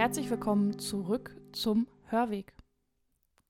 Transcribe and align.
herzlich 0.00 0.30
willkommen 0.30 0.78
zurück 0.78 1.36
zum 1.52 1.86
Hörweg. 2.06 2.54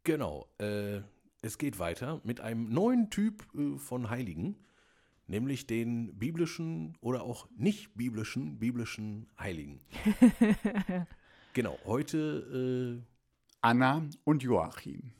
Genau, 0.02 0.48
äh, 0.58 1.00
es 1.42 1.58
geht 1.58 1.78
weiter 1.78 2.20
mit 2.24 2.40
einem 2.40 2.70
neuen 2.70 3.08
Typ 3.08 3.46
äh, 3.54 3.78
von 3.78 4.10
Heiligen, 4.10 4.56
nämlich 5.28 5.68
den 5.68 6.18
biblischen 6.18 6.98
oder 7.00 7.22
auch 7.22 7.48
nicht 7.56 7.94
biblischen, 7.94 8.58
biblischen 8.58 9.28
Heiligen. 9.38 9.78
genau, 11.52 11.78
heute 11.84 12.98
äh, 12.98 13.06
Anna 13.60 14.08
und 14.24 14.42
Joachim. 14.42 15.12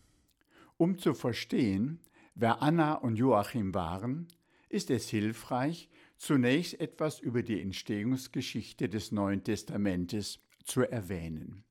Um 0.78 0.98
zu 0.98 1.14
verstehen, 1.14 2.00
wer 2.34 2.60
Anna 2.60 2.94
und 2.94 3.14
Joachim 3.14 3.72
waren, 3.72 4.26
ist 4.68 4.90
es 4.90 5.08
hilfreich, 5.08 5.90
zunächst 6.16 6.80
etwas 6.80 7.20
über 7.20 7.44
die 7.44 7.60
Entstehungsgeschichte 7.60 8.88
des 8.88 9.12
Neuen 9.12 9.44
Testamentes 9.44 10.40
zu 10.70 10.82
erwähnen. 10.82 11.64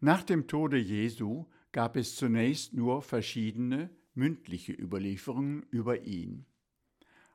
Nach 0.00 0.22
dem 0.22 0.46
Tode 0.46 0.76
Jesu 0.76 1.46
gab 1.72 1.96
es 1.96 2.16
zunächst 2.16 2.74
nur 2.74 3.02
verschiedene 3.02 3.90
mündliche 4.14 4.72
Überlieferungen 4.72 5.62
über 5.70 6.02
ihn. 6.02 6.46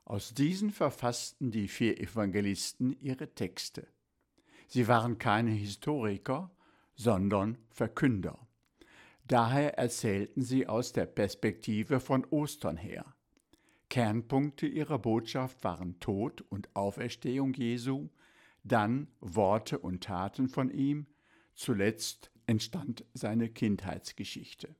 Aus 0.04 0.34
diesen 0.34 0.70
verfassten 0.70 1.50
die 1.50 1.68
vier 1.68 2.00
Evangelisten 2.00 2.96
ihre 3.00 3.34
Texte. 3.34 3.88
Sie 4.68 4.86
waren 4.86 5.18
keine 5.18 5.50
Historiker, 5.50 6.50
sondern 6.94 7.58
Verkünder. 7.70 8.46
Daher 9.26 9.76
erzählten 9.78 10.42
sie 10.42 10.68
aus 10.68 10.92
der 10.92 11.06
Perspektive 11.06 11.98
von 11.98 12.24
Ostern 12.26 12.76
her. 12.76 13.16
Kernpunkte 13.88 14.66
ihrer 14.66 14.98
Botschaft 14.98 15.62
waren 15.64 15.98
Tod 15.98 16.42
und 16.42 16.74
Auferstehung 16.74 17.54
Jesu, 17.54 18.08
dann 18.66 19.08
Worte 19.20 19.78
und 19.78 20.02
Taten 20.04 20.48
von 20.48 20.70
ihm, 20.70 21.06
zuletzt 21.54 22.30
entstand 22.46 23.04
seine 23.14 23.48
Kindheitsgeschichte. 23.48 24.74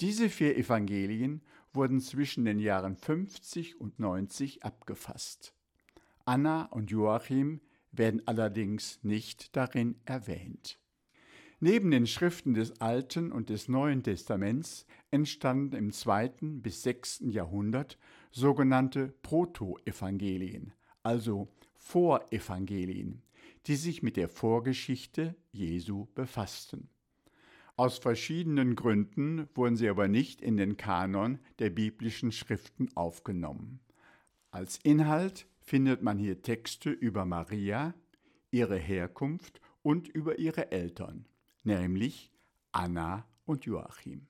Diese 0.00 0.28
vier 0.28 0.56
Evangelien 0.56 1.42
wurden 1.72 2.00
zwischen 2.00 2.44
den 2.44 2.58
Jahren 2.58 2.96
50 2.96 3.80
und 3.80 3.98
90 3.98 4.64
abgefasst. 4.64 5.54
Anna 6.24 6.64
und 6.66 6.90
Joachim 6.90 7.60
werden 7.92 8.22
allerdings 8.26 9.02
nicht 9.02 9.54
darin 9.56 9.96
erwähnt. 10.04 10.78
Neben 11.60 11.92
den 11.92 12.08
Schriften 12.08 12.54
des 12.54 12.80
Alten 12.80 13.30
und 13.30 13.48
des 13.48 13.68
Neuen 13.68 14.02
Testaments 14.02 14.86
entstanden 15.12 15.76
im 15.76 15.92
zweiten 15.92 16.60
bis 16.60 16.82
sechsten 16.82 17.30
Jahrhundert 17.30 17.98
sogenannte 18.32 19.14
Protoevangelien, 19.22 20.72
also 21.04 21.48
Vorevangelien, 21.82 23.22
die 23.66 23.76
sich 23.76 24.02
mit 24.02 24.16
der 24.16 24.28
Vorgeschichte 24.28 25.34
Jesu 25.50 26.06
befassten. 26.14 26.88
Aus 27.76 27.98
verschiedenen 27.98 28.76
Gründen 28.76 29.48
wurden 29.54 29.76
sie 29.76 29.88
aber 29.88 30.08
nicht 30.08 30.40
in 30.40 30.56
den 30.56 30.76
Kanon 30.76 31.38
der 31.58 31.70
biblischen 31.70 32.32
Schriften 32.32 32.88
aufgenommen. 32.94 33.80
Als 34.50 34.78
Inhalt 34.78 35.46
findet 35.60 36.02
man 36.02 36.18
hier 36.18 36.40
Texte 36.40 36.90
über 36.90 37.24
Maria, 37.24 37.94
ihre 38.50 38.78
Herkunft 38.78 39.60
und 39.82 40.08
über 40.08 40.38
ihre 40.38 40.70
Eltern, 40.70 41.26
nämlich 41.64 42.30
Anna 42.70 43.26
und 43.44 43.64
Joachim. 43.64 44.28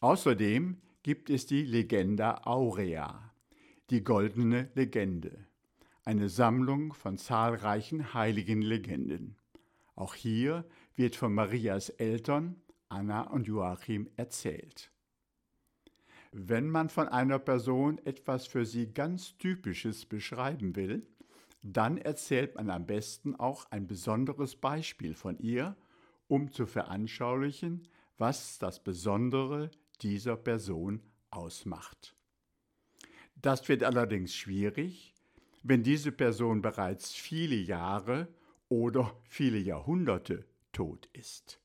Außerdem 0.00 0.80
gibt 1.02 1.30
es 1.30 1.46
die 1.46 1.62
Legenda 1.62 2.42
Aurea, 2.44 3.34
die 3.90 4.04
goldene 4.04 4.70
Legende, 4.74 5.46
eine 6.04 6.28
Sammlung 6.28 6.92
von 6.92 7.16
zahlreichen 7.16 8.14
heiligen 8.14 8.62
Legenden. 8.62 9.36
Auch 9.94 10.14
hier 10.14 10.64
wird 10.94 11.16
von 11.16 11.32
Marias 11.32 11.88
Eltern, 11.88 12.60
Anna 12.88 13.22
und 13.22 13.46
Joachim, 13.46 14.10
erzählt. 14.16 14.90
Wenn 16.32 16.68
man 16.68 16.88
von 16.88 17.08
einer 17.08 17.38
Person 17.38 17.98
etwas 18.04 18.46
für 18.46 18.66
sie 18.66 18.92
ganz 18.92 19.38
Typisches 19.38 20.04
beschreiben 20.04 20.74
will, 20.76 21.06
dann 21.62 21.96
erzählt 21.96 22.56
man 22.56 22.70
am 22.70 22.86
besten 22.86 23.34
auch 23.36 23.70
ein 23.70 23.86
besonderes 23.86 24.56
Beispiel 24.56 25.14
von 25.14 25.38
ihr, 25.38 25.76
um 26.26 26.50
zu 26.50 26.66
veranschaulichen, 26.66 27.88
was 28.18 28.58
das 28.58 28.82
Besondere 28.82 29.70
dieser 30.02 30.36
Person 30.36 31.00
ausmacht. 31.30 32.14
Das 33.36 33.68
wird 33.68 33.82
allerdings 33.82 34.34
schwierig, 34.34 35.13
wenn 35.64 35.82
diese 35.82 36.12
Person 36.12 36.62
bereits 36.62 37.12
viele 37.12 37.56
Jahre 37.56 38.28
oder 38.68 39.16
viele 39.26 39.58
Jahrhunderte 39.58 40.44
tot 40.72 41.08
ist. 41.12 41.60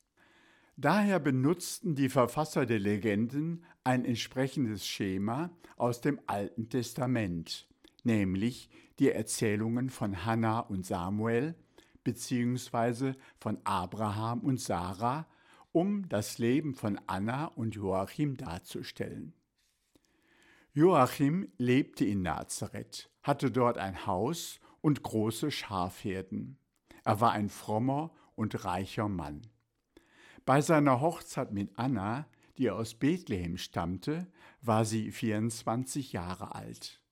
Daher 0.76 1.20
benutzten 1.20 1.94
die 1.94 2.08
Verfasser 2.08 2.64
der 2.64 2.78
Legenden 2.78 3.64
ein 3.84 4.04
entsprechendes 4.04 4.86
Schema 4.86 5.50
aus 5.76 6.00
dem 6.00 6.18
Alten 6.26 6.70
Testament, 6.70 7.68
nämlich 8.02 8.70
die 8.98 9.10
Erzählungen 9.10 9.90
von 9.90 10.24
Hannah 10.24 10.60
und 10.60 10.86
Samuel 10.86 11.54
beziehungsweise 12.02 13.14
von 13.38 13.58
Abraham 13.64 14.40
und 14.40 14.58
Sarah, 14.58 15.26
um 15.72 16.08
das 16.08 16.38
Leben 16.38 16.74
von 16.74 16.98
Anna 17.06 17.46
und 17.46 17.74
Joachim 17.74 18.36
darzustellen. 18.36 19.34
Joachim 20.72 21.52
lebte 21.58 22.04
in 22.04 22.22
Nazareth, 22.22 23.09
hatte 23.22 23.50
dort 23.50 23.78
ein 23.78 24.06
Haus 24.06 24.60
und 24.80 25.02
große 25.02 25.50
Schafherden. 25.50 26.58
Er 27.04 27.20
war 27.20 27.32
ein 27.32 27.48
frommer 27.48 28.12
und 28.34 28.64
reicher 28.64 29.08
Mann. 29.08 29.42
Bei 30.46 30.60
seiner 30.60 31.00
Hochzeit 31.00 31.52
mit 31.52 31.78
Anna, 31.78 32.26
die 32.58 32.70
aus 32.70 32.94
Bethlehem 32.94 33.56
stammte, 33.56 34.26
war 34.62 34.84
sie 34.84 35.10
24 35.10 36.12
Jahre 36.12 36.54
alt. 36.54 37.02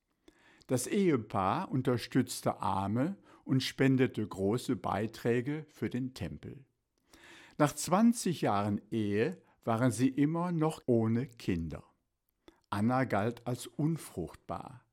Das 0.67 0.87
Ehepaar 0.87 1.71
unterstützte 1.71 2.61
Arme 2.61 3.17
und 3.45 3.63
spendete 3.63 4.27
große 4.27 4.77
Beiträge 4.77 5.65
für 5.71 5.89
den 5.89 6.13
Tempel. 6.13 6.65
Nach 7.57 7.75
20 7.75 8.43
Jahren 8.43 8.81
Ehe 8.91 9.41
waren 9.65 9.91
sie 9.91 10.09
immer 10.09 10.53
noch 10.53 10.83
ohne 10.87 11.27
Kinder. 11.27 11.83
Anna 12.71 13.05
galt 13.05 13.47
als 13.47 13.67
unfruchtbar. 13.67 14.85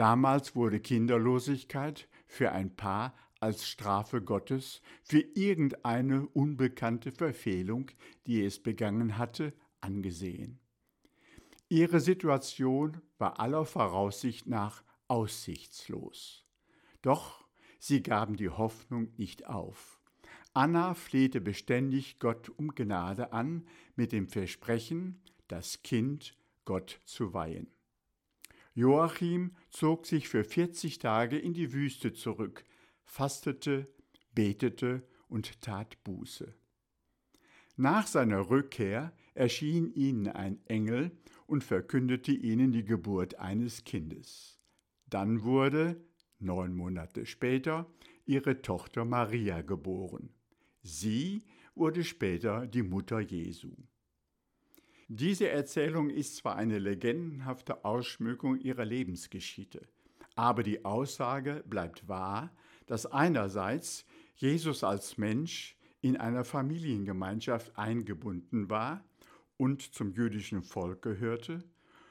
Damals 0.00 0.56
wurde 0.56 0.80
Kinderlosigkeit 0.80 2.08
für 2.26 2.52
ein 2.52 2.74
Paar 2.74 3.14
als 3.38 3.68
Strafe 3.68 4.22
Gottes 4.22 4.80
für 5.02 5.20
irgendeine 5.20 6.26
unbekannte 6.28 7.12
Verfehlung, 7.12 7.90
die 8.26 8.42
es 8.42 8.62
begangen 8.62 9.18
hatte, 9.18 9.52
angesehen. 9.82 10.58
Ihre 11.68 12.00
Situation 12.00 13.02
war 13.18 13.40
aller 13.40 13.66
Voraussicht 13.66 14.46
nach 14.46 14.82
aussichtslos. 15.06 16.46
Doch 17.02 17.44
sie 17.78 18.02
gaben 18.02 18.36
die 18.38 18.48
Hoffnung 18.48 19.12
nicht 19.18 19.48
auf. 19.48 20.00
Anna 20.54 20.94
flehte 20.94 21.42
beständig 21.42 22.18
Gott 22.20 22.48
um 22.48 22.74
Gnade 22.74 23.34
an 23.34 23.66
mit 23.96 24.12
dem 24.12 24.28
Versprechen, 24.28 25.20
das 25.46 25.82
Kind 25.82 26.38
Gott 26.64 27.02
zu 27.04 27.34
weihen. 27.34 27.70
Joachim 28.74 29.56
zog 29.70 30.06
sich 30.06 30.28
für 30.28 30.44
40 30.44 30.98
Tage 30.98 31.38
in 31.38 31.52
die 31.52 31.72
Wüste 31.72 32.12
zurück, 32.12 32.64
fastete, 33.04 33.88
betete 34.34 35.02
und 35.28 35.60
tat 35.60 36.02
Buße. 36.04 36.54
Nach 37.76 38.06
seiner 38.06 38.50
Rückkehr 38.50 39.12
erschien 39.34 39.92
ihnen 39.94 40.28
ein 40.28 40.64
Engel 40.66 41.12
und 41.46 41.64
verkündete 41.64 42.32
ihnen 42.32 42.72
die 42.72 42.84
Geburt 42.84 43.36
eines 43.36 43.84
Kindes. 43.84 44.60
Dann 45.06 45.42
wurde, 45.42 46.00
neun 46.38 46.74
Monate 46.74 47.26
später, 47.26 47.90
ihre 48.24 48.62
Tochter 48.62 49.04
Maria 49.04 49.62
geboren. 49.62 50.30
Sie 50.82 51.42
wurde 51.74 52.04
später 52.04 52.66
die 52.66 52.82
Mutter 52.82 53.20
Jesu. 53.20 53.74
Diese 55.12 55.48
Erzählung 55.48 56.08
ist 56.08 56.36
zwar 56.36 56.54
eine 56.54 56.78
legendenhafte 56.78 57.84
Ausschmückung 57.84 58.60
ihrer 58.60 58.84
Lebensgeschichte, 58.84 59.88
aber 60.36 60.62
die 60.62 60.84
Aussage 60.84 61.64
bleibt 61.66 62.06
wahr, 62.06 62.54
dass 62.86 63.06
einerseits 63.06 64.06
Jesus 64.36 64.84
als 64.84 65.18
Mensch 65.18 65.76
in 66.00 66.16
einer 66.16 66.44
Familiengemeinschaft 66.44 67.76
eingebunden 67.76 68.70
war 68.70 69.04
und 69.56 69.82
zum 69.82 70.12
jüdischen 70.12 70.62
Volk 70.62 71.02
gehörte, 71.02 71.64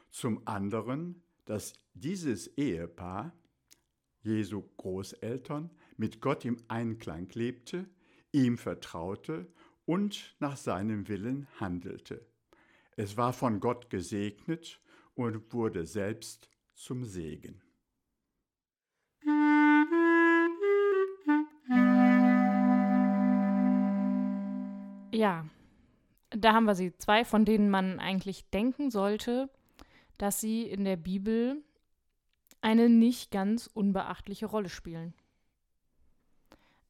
zum 0.10 0.46
anderen, 0.46 1.24
dass 1.46 1.72
dieses 1.94 2.48
Ehepaar, 2.58 3.32
Jesu 4.24 4.62
Großeltern, 4.76 5.70
mit 5.96 6.20
Gott 6.20 6.44
im 6.44 6.58
Einklang 6.68 7.30
lebte, 7.34 7.86
ihm 8.34 8.58
vertraute 8.58 9.48
und 9.86 10.36
nach 10.40 10.58
seinem 10.58 11.08
Willen 11.08 11.48
handelte. 11.62 12.26
Es 13.02 13.16
war 13.16 13.32
von 13.32 13.62
Gott 13.62 13.90
gesegnet 13.90 14.82
und 15.16 15.54
wurde 15.54 15.86
selbst 15.86 16.50
zum 16.74 17.06
Segen. 17.06 17.62
Ja, 25.14 25.46
da 26.32 26.52
haben 26.52 26.66
wir 26.66 26.76
sie. 26.76 26.94
Zwei, 26.98 27.24
von 27.24 27.46
denen 27.46 27.70
man 27.70 28.02
eigentlich 28.02 28.50
denken 28.50 28.92
sollte, 28.92 29.50
dass 30.18 30.42
sie 30.42 30.64
in 30.64 30.84
der 30.84 30.98
Bibel 30.98 31.64
eine 32.60 32.90
nicht 32.90 33.32
ganz 33.32 33.68
unbeachtliche 33.68 34.46
Rolle 34.46 34.68
spielen. 34.68 35.14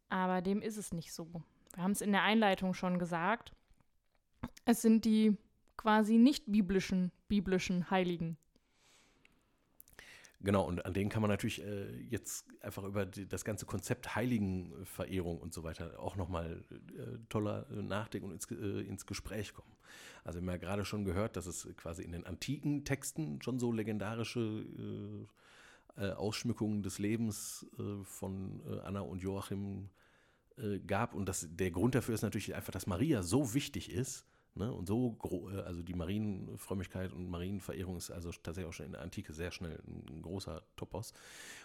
Aber 0.09 0.41
dem 0.41 0.63
ist 0.63 0.77
es 0.77 0.91
nicht 0.91 1.13
so. 1.13 1.27
Wir 1.75 1.83
haben 1.83 1.91
es 1.91 2.01
in 2.01 2.13
der 2.13 2.23
Einleitung 2.23 2.73
schon 2.73 2.97
gesagt. 2.97 3.51
Es 4.65 4.81
sind 4.81 5.05
die 5.05 5.37
quasi 5.79 6.17
nicht 6.17 6.43
biblischen, 6.45 7.09
biblischen 7.29 7.89
Heiligen. 7.89 8.35
Genau, 10.41 10.65
und 10.67 10.85
an 10.85 10.93
denen 10.93 11.09
kann 11.09 11.21
man 11.21 11.29
natürlich 11.29 11.63
äh, 11.63 12.01
jetzt 12.09 12.45
einfach 12.61 12.83
über 12.83 13.05
die, 13.05 13.25
das 13.25 13.45
ganze 13.45 13.65
Konzept 13.65 14.13
Heiligenverehrung 14.13 15.37
und 15.37 15.53
so 15.53 15.63
weiter 15.63 15.97
auch 15.97 16.17
nochmal 16.17 16.65
äh, 16.71 17.17
toller 17.29 17.65
äh, 17.71 17.81
nachdenken 17.81 18.27
und 18.27 18.33
ins, 18.33 18.51
äh, 18.51 18.81
ins 18.81 19.05
Gespräch 19.05 19.53
kommen. 19.53 19.71
Also 20.25 20.39
wir 20.39 20.41
haben 20.41 20.49
ja 20.49 20.57
gerade 20.57 20.83
schon 20.83 21.05
gehört, 21.05 21.37
dass 21.37 21.45
es 21.45 21.65
quasi 21.77 22.03
in 22.03 22.11
den 22.11 22.25
antiken 22.25 22.83
Texten 22.83 23.41
schon 23.41 23.57
so 23.57 23.71
legendarische 23.71 24.65
äh, 25.97 26.01
äh, 26.01 26.11
Ausschmückungen 26.11 26.83
des 26.83 26.99
Lebens 26.99 27.65
von 28.03 28.61
Anna 28.83 28.99
und 29.01 29.21
Joachim 29.21 29.89
gab. 30.87 31.13
Und 31.13 31.27
das, 31.27 31.47
der 31.49 31.71
Grund 31.71 31.95
dafür 31.95 32.13
ist 32.13 32.21
natürlich 32.21 32.53
einfach, 32.53 32.71
dass 32.71 32.85
Maria 32.85 33.23
so 33.23 33.53
wichtig 33.53 33.89
ist, 33.89 34.28
Ne? 34.55 34.71
Und 34.71 34.87
so, 34.87 35.17
äh, 35.51 35.61
also 35.61 35.81
die 35.81 35.93
Marienfrömmigkeit 35.93 37.13
und 37.13 37.29
Marienverehrung 37.29 37.97
ist 37.97 38.11
also 38.11 38.31
tatsächlich 38.31 38.69
auch 38.69 38.73
schon 38.73 38.87
in 38.87 38.91
der 38.93 39.01
Antike 39.01 39.33
sehr 39.33 39.51
schnell 39.51 39.81
ein, 39.87 40.21
großer 40.21 40.63
Topos. 40.75 41.13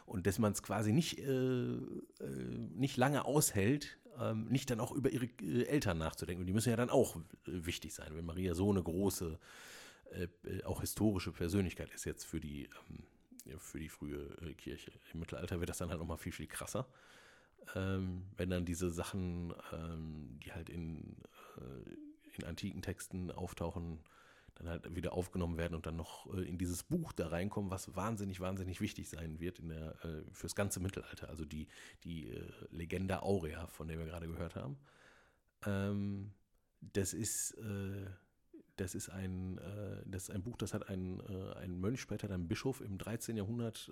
Und 0.07 0.27
dass 0.27 0.39
man 0.39 0.53
es 0.53 0.63
quasi 0.63 0.93
nicht, 0.93 1.19
äh, 1.19 1.25
äh, 1.25 1.79
nicht 2.75 2.97
lange 2.97 3.25
aushält, 3.25 3.99
ähm, 4.21 4.47
nicht 4.47 4.71
dann 4.71 4.81
auch 4.81 4.93
über 4.93 5.11
ihre 5.11 5.27
äh, 5.43 5.65
Eltern 5.65 5.99
nachzudenken. 5.99 6.43
Und 6.43 6.47
die 6.47 6.53
müssen 6.53 6.71
ja 6.71 6.77
dann 6.77 6.91
auch 6.91 7.17
äh, 7.17 7.21
wichtig 7.47 7.95
sein, 7.95 8.15
wenn 8.15 8.25
Maria 8.25 8.55
so 8.55 8.71
eine 8.71 8.83
große, 8.83 9.39
äh, 10.13 10.63
auch 10.65 10.81
historische 10.81 11.33
Persönlichkeit 11.33 11.91
ist 11.91 12.05
jetzt 12.05 12.25
für 12.25 12.41
die, 12.41 12.69
ähm, 12.89 13.59
für 13.59 13.79
die 13.79 13.89
frühe 13.89 14.29
Kirche. 14.57 14.93
Im 15.13 15.21
Mittelalter 15.21 15.59
wird 15.61 15.69
das 15.69 15.79
dann 15.79 15.91
halt 15.91 15.99
nochmal 15.99 16.17
viel, 16.17 16.33
viel 16.33 16.47
krasser. 16.47 16.87
Ähm, 17.75 18.23
wenn 18.37 18.51
dann 18.51 18.65
diese 18.65 18.91
Sachen, 18.91 19.55
ähm, 19.73 20.39
die 20.45 20.53
halt 20.53 20.69
in 20.69 21.17
in 22.39 22.45
antiken 22.45 22.83
Texten 22.83 23.31
auftauchen, 23.31 24.01
dann 24.57 24.69
halt 24.69 24.95
wieder 24.95 25.13
aufgenommen 25.13 25.57
werden 25.57 25.75
und 25.75 25.87
dann 25.87 25.97
noch 25.97 26.33
äh, 26.33 26.43
in 26.43 26.59
dieses 26.59 26.83
Buch 26.85 27.13
da 27.13 27.29
reinkommen, 27.29 27.71
was 27.71 27.95
wahnsinnig, 27.97 28.41
wahnsinnig 28.41 28.81
wichtig 28.81 29.09
sein 29.09 29.41
wird 29.41 29.59
in 29.59 29.69
der, 29.69 30.05
äh, 30.05 30.23
fürs 30.33 30.55
ganze 30.55 30.81
Mittelalter. 30.81 31.29
Also 31.29 31.45
die, 31.45 31.67
die 32.05 32.29
äh, 32.29 32.51
Legenda 32.71 33.21
Aurea, 33.21 33.67
von 33.67 33.89
der 33.89 33.99
wir 33.99 34.07
gerade 34.07 34.29
gehört 34.29 34.55
haben. 34.55 34.77
Ähm, 35.67 36.33
das 36.81 37.15
ist, 37.15 37.53
äh, 37.53 38.07
das 38.77 38.95
ist 38.95 39.09
ein, 39.09 39.59
äh, 39.59 40.03
das 40.07 40.25
ist 40.25 40.31
ein 40.31 40.43
Buch, 40.43 40.57
das 40.57 40.75
hat 40.75 40.89
ein, 40.89 41.21
äh, 41.21 41.55
ein 41.59 41.81
Mönch, 41.81 42.01
später 42.01 42.29
dann 42.29 42.47
Bischof 42.47 42.81
im 42.81 42.99
13. 42.99 43.37
Jahrhundert 43.37 43.91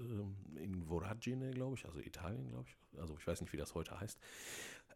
in 0.57 0.85
Voragine, 0.85 1.51
glaube 1.51 1.77
ich, 1.77 1.87
also 1.87 1.99
Italien, 1.99 2.49
glaube 2.49 2.67
ich. 2.69 3.01
Also 3.01 3.17
ich 3.19 3.27
weiß 3.27 3.41
nicht, 3.41 3.53
wie 3.53 3.57
das 3.57 3.75
heute 3.75 3.99
heißt 3.99 4.19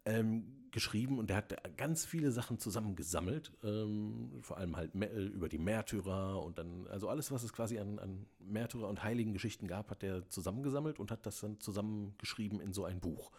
ähm, 0.07 0.57
geschrieben 0.77 1.19
und 1.19 1.31
der 1.31 1.39
hat 1.39 1.77
ganz 1.79 2.05
viele 2.05 2.31
Sachen 2.31 2.59
zusammengesammelt, 2.59 3.51
ähm, 3.65 4.31
vor 4.43 4.59
allem 4.59 4.77
halt 4.77 4.95
äh, 4.95 5.25
über 5.25 5.49
die 5.49 5.59
Märtyrer 5.59 6.43
und 6.43 6.59
dann, 6.59 6.87
also 6.89 7.09
alles, 7.09 7.31
was 7.31 7.43
es 7.43 7.53
quasi 7.55 7.79
an, 7.79 7.99
an 7.99 8.27
Märtyrer 8.41 8.87
und 8.87 9.03
heiligen 9.03 9.33
Geschichten 9.33 9.69
gab, 9.69 9.91
hat 9.91 10.03
der 10.03 10.29
zusammengesammelt 10.29 10.99
und 10.99 11.11
hat 11.11 11.25
das 11.25 11.41
dann 11.41 11.59
zusammengeschrieben 11.61 12.61
in 12.61 12.75
so 12.75 12.85
ein 12.85 13.01
Buch. 13.01 13.33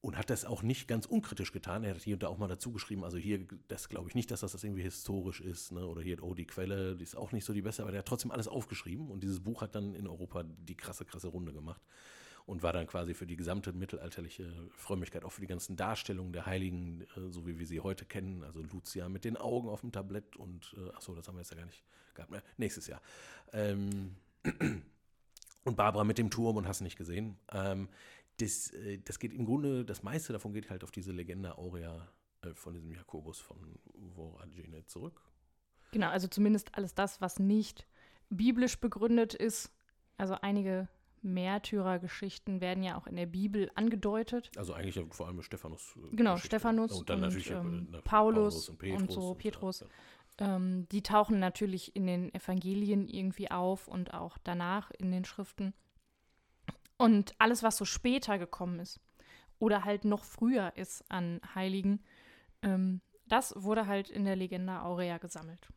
Und 0.00 0.16
hat 0.18 0.28
das 0.28 0.44
auch 0.44 0.62
nicht 0.62 0.88
ganz 0.88 1.06
unkritisch 1.06 1.52
getan. 1.52 1.82
Er 1.82 1.94
hat 1.94 2.02
hier 2.02 2.16
und 2.16 2.22
da 2.22 2.28
auch 2.28 2.36
mal 2.36 2.48
dazu 2.48 2.72
geschrieben, 2.72 3.04
also 3.04 3.16
hier, 3.18 3.46
das 3.68 3.90
glaube 3.90 4.08
ich 4.08 4.14
nicht, 4.14 4.30
dass 4.30 4.40
das, 4.40 4.52
das 4.52 4.64
irgendwie 4.64 4.82
historisch 4.82 5.40
ist, 5.40 5.72
ne? 5.72 5.86
oder 5.86 6.00
hier, 6.00 6.22
oh, 6.22 6.34
die 6.34 6.46
Quelle, 6.46 6.96
die 6.96 7.04
ist 7.04 7.16
auch 7.16 7.32
nicht 7.32 7.44
so 7.44 7.52
die 7.52 7.62
beste, 7.62 7.82
aber 7.82 7.90
der 7.90 7.98
hat 8.00 8.08
trotzdem 8.08 8.30
alles 8.30 8.48
aufgeschrieben 8.48 9.10
und 9.10 9.22
dieses 9.22 9.40
Buch 9.40 9.60
hat 9.60 9.74
dann 9.74 9.94
in 9.94 10.06
Europa 10.06 10.42
die 10.42 10.76
krasse, 10.76 11.04
krasse 11.04 11.28
Runde 11.28 11.52
gemacht 11.52 11.82
und 12.46 12.62
war 12.62 12.72
dann 12.72 12.86
quasi 12.86 13.14
für 13.14 13.26
die 13.26 13.36
gesamte 13.36 13.72
mittelalterliche 13.72 14.52
Frömmigkeit, 14.72 15.24
auch 15.24 15.32
für 15.32 15.40
die 15.40 15.46
ganzen 15.46 15.76
Darstellungen 15.76 16.32
der 16.32 16.46
Heiligen, 16.46 17.02
äh, 17.16 17.30
so 17.30 17.46
wie 17.46 17.58
wir 17.58 17.66
sie 17.66 17.80
heute 17.80 18.04
kennen, 18.04 18.44
also 18.44 18.60
Lucia 18.62 19.08
mit 19.08 19.24
den 19.24 19.36
Augen 19.36 19.68
auf 19.68 19.80
dem 19.80 19.92
Tablett 19.92 20.36
und, 20.36 20.74
äh, 20.76 20.90
achso, 20.94 21.14
das 21.14 21.26
haben 21.26 21.36
wir 21.36 21.40
jetzt 21.40 21.50
ja 21.50 21.56
gar 21.56 21.66
nicht 21.66 21.82
gehabt, 22.14 22.30
mehr. 22.30 22.42
nächstes 22.56 22.86
Jahr. 22.86 23.00
Ähm, 23.52 24.16
und 25.64 25.76
Barbara 25.76 26.04
mit 26.04 26.18
dem 26.18 26.30
Turm 26.30 26.56
und 26.56 26.68
hast 26.68 26.82
nicht 26.82 26.96
gesehen. 26.96 27.38
Ähm, 27.50 27.88
das, 28.38 28.70
äh, 28.72 28.98
das 28.98 29.18
geht 29.18 29.32
im 29.32 29.46
Grunde, 29.46 29.84
das 29.84 30.02
meiste 30.02 30.32
davon 30.32 30.52
geht 30.52 30.70
halt 30.70 30.84
auf 30.84 30.90
diese 30.90 31.12
Legende 31.12 31.56
Aurea 31.56 32.08
äh, 32.42 32.54
von 32.54 32.74
diesem 32.74 32.92
Jakobus 32.92 33.40
von 33.40 33.78
Voragine 34.14 34.84
zurück. 34.86 35.20
Genau, 35.92 36.08
also 36.08 36.28
zumindest 36.28 36.74
alles 36.74 36.94
das, 36.94 37.20
was 37.20 37.38
nicht 37.38 37.86
biblisch 38.28 38.78
begründet 38.80 39.32
ist. 39.32 39.70
Also 40.16 40.34
einige 40.42 40.88
Märtyrergeschichten 41.24 42.60
werden 42.60 42.84
ja 42.84 42.96
auch 42.96 43.06
in 43.06 43.16
der 43.16 43.26
Bibel 43.26 43.70
angedeutet. 43.74 44.50
Also 44.56 44.74
eigentlich 44.74 45.02
vor 45.10 45.26
allem 45.26 45.42
Stephanus. 45.42 45.96
Äh, 45.96 46.16
genau, 46.16 46.36
Stephanus 46.36 46.92
und, 46.92 47.10
dann 47.10 47.16
und, 47.16 47.22
natürlich 47.22 47.50
ähm, 47.50 47.88
Paulus, 48.04 48.04
Paulus, 48.04 48.68
und, 48.68 48.78
Petrus 48.78 49.00
und 49.02 49.10
so, 49.10 49.34
Petrus. 49.34 49.82
Und, 49.82 49.90
ja. 50.40 50.56
ähm, 50.56 50.88
die 50.90 51.02
tauchen 51.02 51.40
natürlich 51.40 51.96
in 51.96 52.06
den 52.06 52.32
Evangelien 52.34 53.08
irgendwie 53.08 53.50
auf 53.50 53.88
und 53.88 54.14
auch 54.14 54.38
danach 54.44 54.90
in 54.92 55.10
den 55.10 55.24
Schriften. 55.24 55.74
Und 56.96 57.34
alles, 57.38 57.62
was 57.62 57.76
so 57.76 57.84
später 57.84 58.38
gekommen 58.38 58.78
ist 58.78 59.00
oder 59.58 59.84
halt 59.84 60.04
noch 60.04 60.24
früher 60.24 60.72
ist 60.76 61.10
an 61.10 61.40
Heiligen, 61.54 62.00
ähm, 62.62 63.00
das 63.26 63.54
wurde 63.56 63.86
halt 63.86 64.10
in 64.10 64.24
der 64.24 64.36
Legenda 64.36 64.82
Aurea 64.82 65.18
gesammelt. 65.18 65.68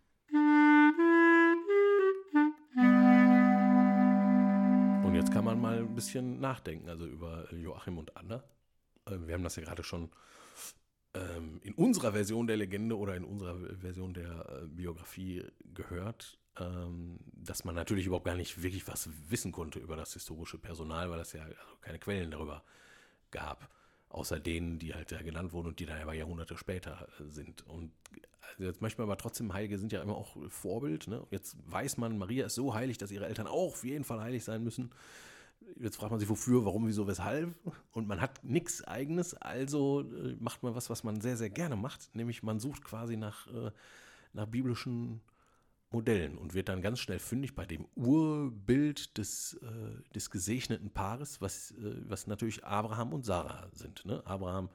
Jetzt 5.17 5.33
kann 5.33 5.45
man 5.45 5.59
mal 5.59 5.79
ein 5.79 5.95
bisschen 5.95 6.39
nachdenken, 6.39 6.89
also 6.89 7.07
über 7.07 7.51
Joachim 7.51 7.97
und 7.97 8.15
Anna. 8.15 8.43
Ähm, 9.07 9.27
wir 9.27 9.33
haben 9.33 9.43
das 9.43 9.55
ja 9.55 9.63
gerade 9.63 9.83
schon 9.83 10.11
ähm, 11.15 11.59
in 11.63 11.73
unserer 11.73 12.11
Version 12.11 12.45
der 12.45 12.57
Legende 12.57 12.95
oder 12.95 13.15
in 13.15 13.25
unserer 13.25 13.55
Version 13.79 14.13
der 14.13 14.29
äh, 14.47 14.67
Biografie 14.67 15.43
gehört, 15.73 16.37
ähm, 16.59 17.17
dass 17.33 17.65
man 17.65 17.73
natürlich 17.73 18.05
überhaupt 18.05 18.25
gar 18.25 18.35
nicht 18.35 18.61
wirklich 18.61 18.87
was 18.87 19.09
wissen 19.27 19.51
konnte 19.51 19.79
über 19.79 19.95
das 19.95 20.13
historische 20.13 20.59
Personal, 20.59 21.09
weil 21.09 21.19
es 21.19 21.33
ja 21.33 21.47
keine 21.81 21.97
Quellen 21.97 22.29
darüber 22.29 22.63
gab 23.31 23.67
außer 24.09 24.39
denen, 24.39 24.79
die 24.79 24.93
halt 24.93 25.11
ja 25.11 25.21
genannt 25.21 25.53
wurden 25.53 25.67
und 25.67 25.79
die 25.79 25.85
dann 25.85 26.01
aber 26.01 26.13
Jahrhunderte 26.13 26.57
später 26.57 27.07
äh, 27.19 27.23
sind. 27.29 27.65
Und 27.67 27.91
also 28.41 28.63
jetzt 28.63 28.81
möchte 28.81 29.01
man 29.01 29.09
aber 29.09 29.17
trotzdem, 29.17 29.53
Heilige 29.53 29.77
sind 29.77 29.91
ja 29.91 30.01
immer 30.01 30.15
auch 30.15 30.35
Vorbild. 30.49 31.07
Ne? 31.07 31.25
Jetzt 31.31 31.57
weiß 31.65 31.97
man, 31.97 32.17
Maria 32.17 32.45
ist 32.45 32.55
so 32.55 32.73
heilig, 32.73 32.97
dass 32.97 33.11
ihre 33.11 33.25
Eltern 33.25 33.47
auch 33.47 33.73
auf 33.73 33.83
jeden 33.83 34.03
Fall 34.03 34.21
heilig 34.21 34.43
sein 34.43 34.63
müssen. 34.63 34.91
Jetzt 35.79 35.97
fragt 35.97 36.11
man 36.11 36.19
sich, 36.19 36.29
wofür, 36.29 36.63
warum, 36.65 36.87
wieso, 36.87 37.07
weshalb. 37.07 37.53
Und 37.91 38.07
man 38.07 38.21
hat 38.21 38.43
nichts 38.43 38.83
Eigenes, 38.83 39.33
also 39.33 40.01
äh, 40.01 40.35
macht 40.39 40.63
man 40.63 40.75
was, 40.75 40.89
was 40.89 41.03
man 41.03 41.19
sehr, 41.19 41.35
sehr 41.35 41.49
gerne 41.49 41.75
macht. 41.75 42.15
Nämlich 42.15 42.41
man 42.41 42.59
sucht 42.59 42.83
quasi 42.83 43.17
nach, 43.17 43.47
äh, 43.47 43.71
nach 44.33 44.47
biblischen 44.47 45.21
Modellen 45.91 46.37
und 46.37 46.53
wird 46.53 46.69
dann 46.69 46.81
ganz 46.81 46.99
schnell 46.99 47.19
fündig 47.19 47.55
bei 47.55 47.65
dem 47.65 47.85
Urbild 47.95 49.17
des, 49.17 49.53
äh, 49.61 50.11
des 50.13 50.29
gesegneten 50.29 50.89
Paares, 50.89 51.39
was, 51.39 51.71
äh, 51.71 51.95
was 52.07 52.27
natürlich 52.27 52.65
Abraham 52.65 53.13
und 53.13 53.25
Sarah 53.25 53.69
sind. 53.71 54.05
Ne? 54.05 54.21
Abraham, 54.25 54.69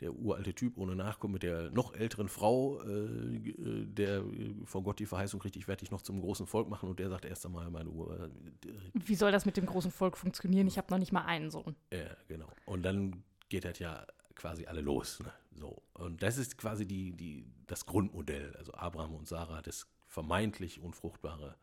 der 0.00 0.14
uralte 0.14 0.54
Typ 0.54 0.76
ohne 0.76 0.94
Nachkommen 0.94 1.34
mit 1.34 1.42
der 1.42 1.70
noch 1.70 1.94
älteren 1.94 2.28
Frau, 2.28 2.82
äh, 2.82 3.36
äh 3.36 3.86
der 3.86 4.18
äh, 4.18 4.54
vor 4.64 4.82
Gott 4.82 4.98
die 4.98 5.06
Verheißung 5.06 5.40
kriegt, 5.40 5.56
ich 5.56 5.68
werde 5.68 5.80
dich 5.80 5.90
noch 5.90 6.02
zum 6.02 6.20
großen 6.20 6.46
Volk 6.46 6.68
machen 6.68 6.90
und 6.90 6.98
der 6.98 7.08
sagt 7.08 7.24
erst 7.24 7.46
einmal, 7.46 7.70
meine 7.70 7.88
Uhr. 7.88 8.28
Äh, 8.66 8.70
Wie 8.92 9.14
soll 9.14 9.32
das 9.32 9.46
mit 9.46 9.56
dem 9.56 9.64
großen 9.64 9.90
Volk 9.90 10.18
funktionieren? 10.18 10.66
Ich 10.66 10.76
habe 10.76 10.88
noch 10.90 10.98
nicht 10.98 11.12
mal 11.12 11.24
einen 11.24 11.50
Sohn. 11.50 11.76
Ja, 11.90 12.16
genau. 12.28 12.48
Und 12.66 12.82
dann 12.82 13.22
geht 13.48 13.64
das 13.64 13.78
ja 13.78 14.06
quasi 14.34 14.66
alle 14.66 14.80
los. 14.80 15.20
Ne? 15.20 15.32
So. 15.54 15.82
Und 15.94 16.22
das 16.22 16.38
ist 16.38 16.58
quasi 16.58 16.86
die, 16.86 17.12
die, 17.12 17.46
das 17.66 17.86
Grundmodell, 17.86 18.54
also 18.56 18.72
Abraham 18.74 19.14
und 19.14 19.28
Sarah, 19.28 19.62
das 19.62 19.86
vermeintlich 20.12 20.80
unfruchtbare 20.80 21.56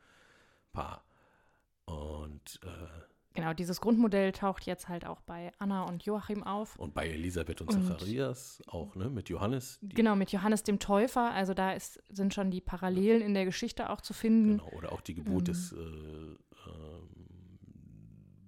Paar. 0.73 1.03
Und 1.85 2.59
äh, 2.63 2.69
genau, 3.33 3.53
dieses 3.53 3.79
Grundmodell 3.79 4.31
taucht 4.31 4.65
jetzt 4.65 4.89
halt 4.89 5.05
auch 5.05 5.21
bei 5.21 5.51
Anna 5.59 5.83
und 5.83 6.03
Joachim 6.03 6.43
auf. 6.43 6.75
Und 6.77 6.93
bei 6.93 7.07
Elisabeth 7.07 7.61
und, 7.61 7.73
und 7.73 7.87
Zacharias 7.87 8.61
auch, 8.67 8.95
ne? 8.95 9.09
Mit 9.09 9.29
Johannes. 9.29 9.79
Genau, 9.81 10.15
mit 10.15 10.31
Johannes 10.31 10.63
dem 10.63 10.79
Täufer. 10.79 11.31
Also 11.31 11.53
da 11.53 11.73
ist, 11.73 12.01
sind 12.09 12.33
schon 12.33 12.51
die 12.51 12.61
Parallelen 12.61 13.21
in 13.21 13.33
der 13.33 13.45
Geschichte 13.45 13.89
auch 13.89 14.01
zu 14.01 14.13
finden. 14.13 14.57
Genau, 14.57 14.71
oder 14.77 14.91
auch 14.91 15.01
die 15.01 15.13
Geburt 15.13 15.43
mhm. 15.43 15.45
des, 15.45 15.71
äh, 15.73 15.77
äh, 15.77 16.37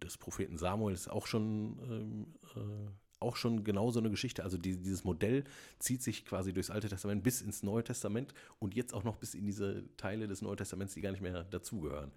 des 0.04 0.18
Propheten 0.18 0.58
Samuel 0.58 0.94
ist 0.94 1.10
auch 1.10 1.28
schon 1.28 1.80
ähm, 1.84 2.36
äh, 2.56 2.92
auch 3.22 3.36
schon 3.36 3.64
genau 3.64 3.92
so 3.92 4.00
eine 4.00 4.10
Geschichte. 4.10 4.44
Also 4.44 4.58
die, 4.58 4.78
dieses 4.78 5.04
Modell 5.04 5.44
zieht 5.80 6.02
sich 6.02 6.26
quasi 6.26 6.54
durchs 6.54 6.70
Alte 6.70 6.90
Testament 6.90 7.24
bis 7.24 7.42
ins 7.42 7.64
Neue 7.64 7.84
Testament 7.84 8.34
und 8.60 8.76
jetzt 8.76 8.94
auch 8.94 9.04
noch 9.04 9.18
bis 9.18 9.34
in 9.34 9.46
diese 9.46 9.84
Teile 9.98 10.28
des 10.28 10.42
Neuen 10.42 10.58
Testaments, 10.58 10.94
die 10.94 11.02
gar 11.02 11.12
nicht 11.12 11.22
mehr 11.22 11.44
dazugehören. 11.44 12.12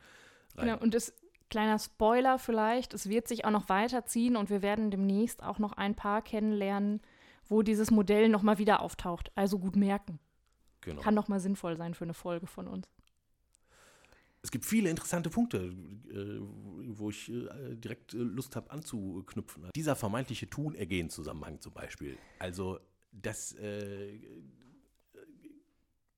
Genau, 0.57 0.79
und 0.79 0.95
das 0.95 1.13
kleiner 1.51 1.79
Spoiler 1.79 2.39
vielleicht, 2.39 2.95
es 2.95 3.09
wird 3.09 3.29
sich 3.29 3.45
auch 3.45 3.51
noch 3.51 3.69
weiterziehen 3.69 4.37
und 4.37 4.51
wir 4.51 4.63
werden 4.63 4.91
demnächst 4.91 5.43
auch 5.43 5.59
noch 5.59 5.73
ein 5.73 5.95
paar 5.95 6.23
kennenlernen, 6.23 7.01
wo 7.49 7.63
dieses 7.63 7.91
Modell 7.91 8.29
nochmal 8.29 8.59
wieder 8.59 8.81
auftaucht. 8.81 9.31
Also 9.35 9.59
gut 9.59 9.77
merken. 9.77 10.19
Genau. 10.81 11.01
Kann 11.01 11.15
nochmal 11.15 11.41
sinnvoll 11.41 11.77
sein 11.77 11.95
für 11.95 12.05
eine 12.05 12.15
Folge 12.15 12.47
von 12.47 12.69
uns. 12.69 12.89
Es 14.45 14.51
gibt 14.51 14.67
viele 14.67 14.91
interessante 14.91 15.31
Punkte, 15.31 15.75
äh, 16.11 16.39
wo 16.91 17.09
ich 17.09 17.31
äh, 17.31 17.75
direkt 17.77 18.13
äh, 18.13 18.19
Lust 18.19 18.55
habe 18.57 18.71
anzuknüpfen. 18.71 19.71
Dieser 19.75 19.97
vermeintliche 19.97 20.51
Tun-Ergehen-Zusammenhang 20.51 21.63
zum 21.63 21.73
Beispiel. 21.73 22.19
Also, 22.39 22.79
das, 23.11 23.53
äh, 23.55 24.21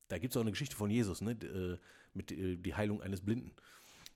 da 0.09 0.17
gibt 0.17 0.33
es 0.33 0.37
auch 0.37 0.41
eine 0.41 0.51
Geschichte 0.51 0.75
von 0.75 0.89
Jesus, 0.89 1.21
ne? 1.21 1.37
Mit 2.13 2.33
äh, 2.33 2.57
die 2.57 2.75
Heilung 2.75 3.01
eines 3.01 3.21
Blinden. 3.21 3.53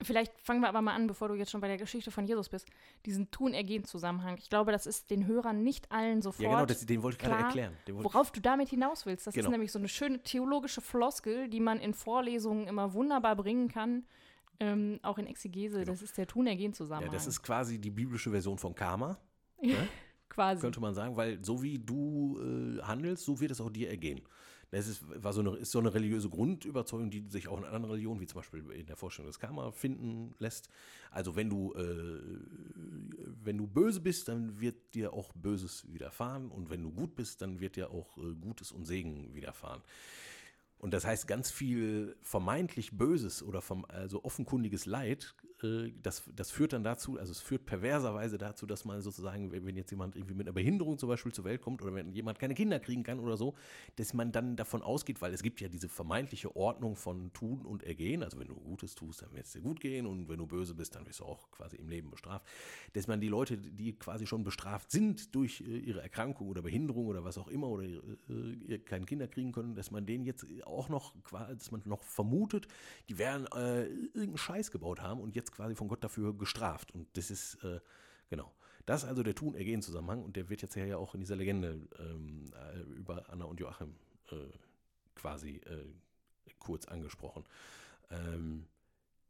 Vielleicht 0.03 0.34
fangen 0.41 0.62
wir 0.62 0.70
aber 0.70 0.81
mal 0.81 0.93
an, 0.93 1.08
bevor 1.08 1.27
du 1.27 1.36
jetzt 1.36 1.51
schon 1.51 1.62
bei 1.62 1.67
der 1.67 1.77
Geschichte 1.77 2.12
von 2.12 2.25
Jesus 2.25 2.50
bist. 2.50 2.67
Diesen 3.05 3.29
Tun-Ergehen-Zusammenhang. 3.31 4.38
Ich 4.38 4.50
glaube, 4.50 4.72
das 4.72 4.86
ist 4.86 5.10
den 5.10 5.27
Hörern 5.27 5.63
nicht 5.63 5.91
allen 5.91 6.22
sofort. 6.22 6.43
Ja, 6.43 6.50
genau, 6.50 6.65
das, 6.65 6.86
den 6.86 7.03
wollte 7.03 7.17
ich 7.17 7.29
gerade 7.29 7.43
erklären. 7.43 7.74
worauf 7.88 8.31
du 8.31 8.41
damit 8.41 8.70
hinaus 8.70 9.05
willst. 9.05 9.27
Das 9.27 9.34
genau. 9.34 9.48
ist 9.48 9.51
nämlich 9.51 9.72
so 9.72 9.79
eine 9.79 9.88
schöne 9.88 10.24
theologische 10.24 10.81
Floskel, 10.81 11.50
die 11.50 11.60
man 11.60 11.79
in 11.79 11.93
Vorlesungen 11.93 12.67
immer 12.67 12.93
wunderbar 12.93 13.36
bringen 13.36 13.67
kann. 13.67 14.05
Ähm, 14.60 15.00
auch 15.01 15.17
in 15.17 15.27
Exegese. 15.27 15.79
Genau. 15.79 15.91
Das 15.91 16.01
ist 16.01 16.17
der 16.17 16.27
Tun-Ergehen-Zusammenhang. 16.27 17.12
Ja, 17.12 17.17
das 17.17 17.27
ist 17.27 17.41
quasi 17.41 17.79
die 17.79 17.91
biblische 17.91 18.31
Version 18.31 18.58
von 18.58 18.75
Karma. 18.75 19.17
Ne? 19.63 19.88
quasi. 20.31 20.62
Könnte 20.62 20.79
man 20.79 20.96
sagen, 20.96 21.15
weil 21.15 21.43
so 21.43 21.62
wie 21.62 21.77
du 21.77 22.39
äh, 22.39 22.81
handelst, 22.81 23.25
so 23.25 23.39
wird 23.39 23.51
es 23.51 23.62
auch 23.62 23.70
dir 23.70 23.89
ergehen. 23.89 24.22
Das 24.72 24.88
ist, 24.88 25.04
war 25.22 25.34
so 25.34 25.42
eine, 25.42 25.58
ist 25.58 25.72
so 25.72 25.80
eine 25.80 25.94
religiöse 25.94 26.30
Grundüberzeugung, 26.30 27.10
die 27.10 27.25
sich 27.28 27.50
auch 27.50 27.58
in 27.58 27.66
anderen 27.66 27.86
Religionen, 27.86 28.22
wie 28.22 28.25
zum 28.25 28.40
Beispiel 28.40 28.63
in 28.72 28.86
der 28.86 28.96
Vorstellung 28.96 29.28
des 29.30 29.38
Karma, 29.38 29.72
finden 29.72 30.34
lässt. 30.40 30.70
Also 31.12 31.36
wenn 31.36 31.50
du, 31.50 31.74
äh, 31.74 32.22
wenn 33.44 33.58
du 33.58 33.68
böse 33.68 34.00
bist, 34.00 34.30
dann 34.30 34.62
wird 34.62 34.96
dir 34.96 35.12
auch 35.12 35.34
Böses 35.34 35.86
widerfahren. 35.92 36.50
Und 36.50 36.70
wenn 36.70 36.82
du 36.82 36.92
gut 36.92 37.16
bist, 37.16 37.42
dann 37.42 37.60
wird 37.60 37.75
dir 37.75 37.92
auch 37.92 38.18
äh, 38.18 38.34
Gutes 38.40 38.72
und 38.72 38.86
Segen 38.86 39.36
widerfahren. 39.36 39.82
Und 40.80 40.94
das 40.94 41.06
heißt, 41.06 41.28
ganz 41.28 41.51
viel 41.51 42.16
vermeintlich 42.22 42.98
Böses 42.98 43.44
oder 43.44 43.62
vom, 43.62 43.86
also 43.86 44.24
offenkundiges 44.24 44.86
Leid, 44.86 45.36
äh, 45.63 45.94
das, 46.01 46.24
das 46.36 46.51
führt 46.51 46.74
dann 46.74 46.84
dazu, 46.84 47.18
also 47.18 47.32
es 47.32 47.39
führt 47.39 47.65
perverserweise 47.65 48.38
dazu, 48.38 48.65
dass 48.65 48.86
man 48.86 49.01
sozusagen, 49.01 49.51
wenn, 49.51 49.75
jetzt 49.75 49.91
jemand 49.91 50.15
irgendwie 50.15 50.34
mit 50.34 50.48
einer 50.48 50.53
Behinderung 50.53 50.98
zum 50.98 51.10
Beispiel 51.10 51.32
zur 51.32 51.46
Welt 51.46 51.62
kommt 51.62 51.82
oder 51.82 51.94
wenn 51.94 52.13
jemand 52.13 52.39
keine 52.39 52.56
Kinder 52.56 52.80
kriegen 52.80 53.03
kann 53.03 53.20
oder 53.20 53.38
so, 53.38 53.56
dass 53.96 54.13
man 54.13 54.32
dann 54.32 54.56
davon 54.56 54.82
ausgeht, 54.82 55.22
weil 55.22 55.34
es 55.34 55.44
gibt 55.44 55.62
ja 55.62 55.68
diese 55.68 55.89
vermeintliche 55.89 56.56
Ordnung 56.56 56.96
von 56.96 57.32
Tun 57.34 57.65
und 57.65 57.84
Ergehen, 57.84 58.24
also 58.24 58.39
wenn 58.39 58.48
du 58.48 58.56
Gutes 58.56 58.96
tust, 58.96 59.22
dann 59.22 59.34
wird 59.34 59.46
es 59.46 59.53
dir 59.53 59.62
gut 59.62 59.80
gehen 59.80 60.06
und 60.06 60.30
wenn 60.30 60.38
du 60.38 60.46
böse 60.46 60.74
bist, 60.74 60.96
dann 60.96 61.06
wirst 61.06 61.20
du 61.20 61.25
auch 61.25 61.50
quasi 61.51 61.77
im 61.77 61.89
Leben 61.89 62.12
bestraft, 62.12 62.46
dass 62.94 63.08
man 63.08 63.22
die 63.22 63.27
Leute, 63.27 63.58
die 63.58 63.94
quasi 63.94 64.27
schon 64.27 64.44
bestraft 64.44 64.91
sind 64.91 65.34
durch 65.36 65.62
äh, 65.62 65.77
ihre 65.77 66.01
Erkrankung 66.01 66.48
oder 66.48 66.62
Behinderung 66.62 67.08
oder 67.08 67.24
was 67.24 67.38
auch 67.38 67.48
immer 67.48 67.70
oder 67.70 67.84
äh, 67.84 68.80
keine 68.80 69.06
Kinder 69.06 69.27
kriegen 69.27 69.51
können, 69.51 69.75
dass 69.75 69.91
man 69.91 70.06
denen 70.06 70.25
jetzt 70.25 70.46
auch 70.65 70.89
noch, 70.89 71.15
dass 71.32 71.72
man 71.72 71.82
noch 71.86 72.03
vermutet, 72.03 72.68
die 73.10 73.18
werden 73.18 73.48
äh, 73.53 73.86
irgendeinen 73.86 74.38
Scheiß 74.38 74.72
gebaut 74.72 75.01
haben 75.01 75.20
und 75.20 75.36
jetzt 75.36 75.50
quasi 75.51 75.75
von 75.75 75.88
Gott 75.88 76.03
dafür 76.03 76.36
gestraft. 76.36 76.91
Und 76.93 77.08
das 77.17 77.29
ist, 77.29 77.63
äh, 77.63 77.79
genau. 78.29 78.51
Das 78.86 79.03
ist 79.03 79.10
also 79.10 79.22
der 79.24 79.36
Tun-Ergehen-Zusammenhang 79.36 80.24
und 80.24 80.36
der 80.36 80.50
wird 80.50 80.62
jetzt 80.62 80.75
ja 80.75 80.98
auch 80.98 81.13
in 81.13 81.22
dieser 81.22 81.36
Legende 81.36 81.88
ähm, 82.00 82.46
äh, 82.74 82.79
über 82.98 83.29
Anna 83.29 83.46
und 83.46 83.60
Joachim 83.60 83.96
äh, 84.31 84.36
quasi 85.15 85.58
äh, 85.65 85.86
kurz 86.60 86.86
angesprochen. 86.86 87.46
Ähm, 88.10 88.65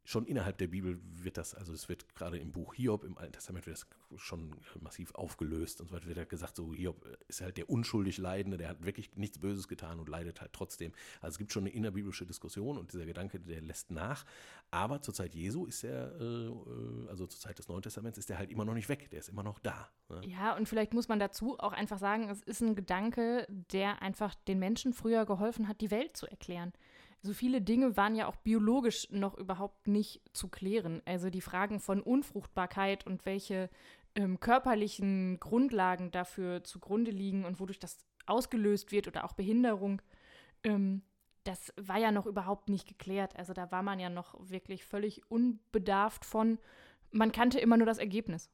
schon 0.04 0.26
innerhalb 0.26 0.58
der 0.58 0.66
Bibel 0.66 1.00
wird 1.02 1.36
das, 1.36 1.54
also 1.54 1.72
es 1.72 1.88
wird 1.88 2.14
gerade 2.14 2.38
im 2.38 2.52
Buch 2.52 2.74
Hiob, 2.74 3.04
im 3.04 3.16
Alten 3.18 3.32
Testament 3.32 3.66
wird 3.66 3.76
das 3.76 3.86
schon 4.20 4.56
massiv 4.80 5.14
aufgelöst 5.14 5.80
und 5.80 5.88
so 5.88 5.94
weiter, 5.94 6.06
wird 6.06 6.18
halt 6.18 6.28
gesagt, 6.28 6.56
so 6.56 6.74
Hiob 6.74 7.06
ist 7.28 7.40
halt 7.40 7.56
der 7.56 7.70
unschuldig 7.70 8.18
Leidende, 8.18 8.56
der 8.56 8.68
hat 8.68 8.84
wirklich 8.84 9.16
nichts 9.16 9.38
Böses 9.38 9.68
getan 9.68 10.00
und 10.00 10.08
leidet 10.08 10.40
halt 10.40 10.52
trotzdem. 10.52 10.92
Also 11.20 11.34
es 11.34 11.38
gibt 11.38 11.52
schon 11.52 11.64
eine 11.64 11.70
innerbiblische 11.70 12.26
Diskussion 12.26 12.78
und 12.78 12.92
dieser 12.92 13.06
Gedanke, 13.06 13.38
der 13.38 13.60
lässt 13.60 13.90
nach. 13.90 14.24
Aber 14.70 15.00
zur 15.02 15.14
Zeit 15.14 15.34
Jesu 15.34 15.66
ist 15.66 15.84
er, 15.84 16.20
äh, 16.20 17.08
also 17.08 17.26
zur 17.26 17.40
Zeit 17.40 17.58
des 17.58 17.68
Neuen 17.68 17.82
Testaments, 17.82 18.18
ist 18.18 18.30
er 18.30 18.38
halt 18.38 18.50
immer 18.50 18.64
noch 18.64 18.74
nicht 18.74 18.88
weg, 18.88 19.08
der 19.10 19.20
ist 19.20 19.28
immer 19.28 19.42
noch 19.42 19.60
da. 19.60 19.88
Ne? 20.08 20.20
Ja, 20.26 20.56
und 20.56 20.68
vielleicht 20.68 20.94
muss 20.94 21.08
man 21.08 21.20
dazu 21.20 21.58
auch 21.58 21.72
einfach 21.72 21.98
sagen, 21.98 22.28
es 22.28 22.42
ist 22.42 22.60
ein 22.60 22.74
Gedanke, 22.74 23.46
der 23.48 24.02
einfach 24.02 24.34
den 24.34 24.58
Menschen 24.58 24.92
früher 24.92 25.26
geholfen 25.26 25.68
hat, 25.68 25.80
die 25.80 25.90
Welt 25.90 26.16
zu 26.16 26.26
erklären 26.26 26.72
so 27.22 27.32
viele 27.32 27.62
Dinge 27.62 27.96
waren 27.96 28.16
ja 28.16 28.26
auch 28.26 28.36
biologisch 28.36 29.08
noch 29.10 29.38
überhaupt 29.38 29.86
nicht 29.86 30.20
zu 30.32 30.48
klären. 30.48 31.02
Also 31.04 31.30
die 31.30 31.40
Fragen 31.40 31.78
von 31.78 32.02
Unfruchtbarkeit 32.02 33.06
und 33.06 33.24
welche 33.24 33.70
ähm, 34.16 34.40
körperlichen 34.40 35.38
Grundlagen 35.38 36.10
dafür 36.10 36.64
zugrunde 36.64 37.12
liegen 37.12 37.44
und 37.44 37.60
wodurch 37.60 37.78
das 37.78 37.98
ausgelöst 38.26 38.90
wird 38.90 39.06
oder 39.06 39.24
auch 39.24 39.34
Behinderung, 39.34 40.02
ähm, 40.64 41.02
das 41.44 41.72
war 41.76 41.98
ja 41.98 42.10
noch 42.10 42.26
überhaupt 42.26 42.68
nicht 42.68 42.88
geklärt. 42.88 43.36
Also 43.36 43.52
da 43.52 43.70
war 43.70 43.82
man 43.82 44.00
ja 44.00 44.10
noch 44.10 44.34
wirklich 44.48 44.84
völlig 44.84 45.30
unbedarft 45.30 46.24
von, 46.24 46.58
man 47.12 47.30
kannte 47.30 47.60
immer 47.60 47.76
nur 47.76 47.86
das 47.86 47.98
Ergebnis. 47.98 48.50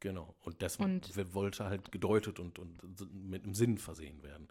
Genau, 0.00 0.34
und 0.40 0.62
das 0.62 0.78
und, 0.78 1.14
wollte 1.34 1.66
halt 1.66 1.92
gedeutet 1.92 2.40
und, 2.40 2.58
und 2.58 2.82
mit 3.12 3.44
einem 3.44 3.54
Sinn 3.54 3.76
versehen 3.76 4.22
werden. 4.22 4.48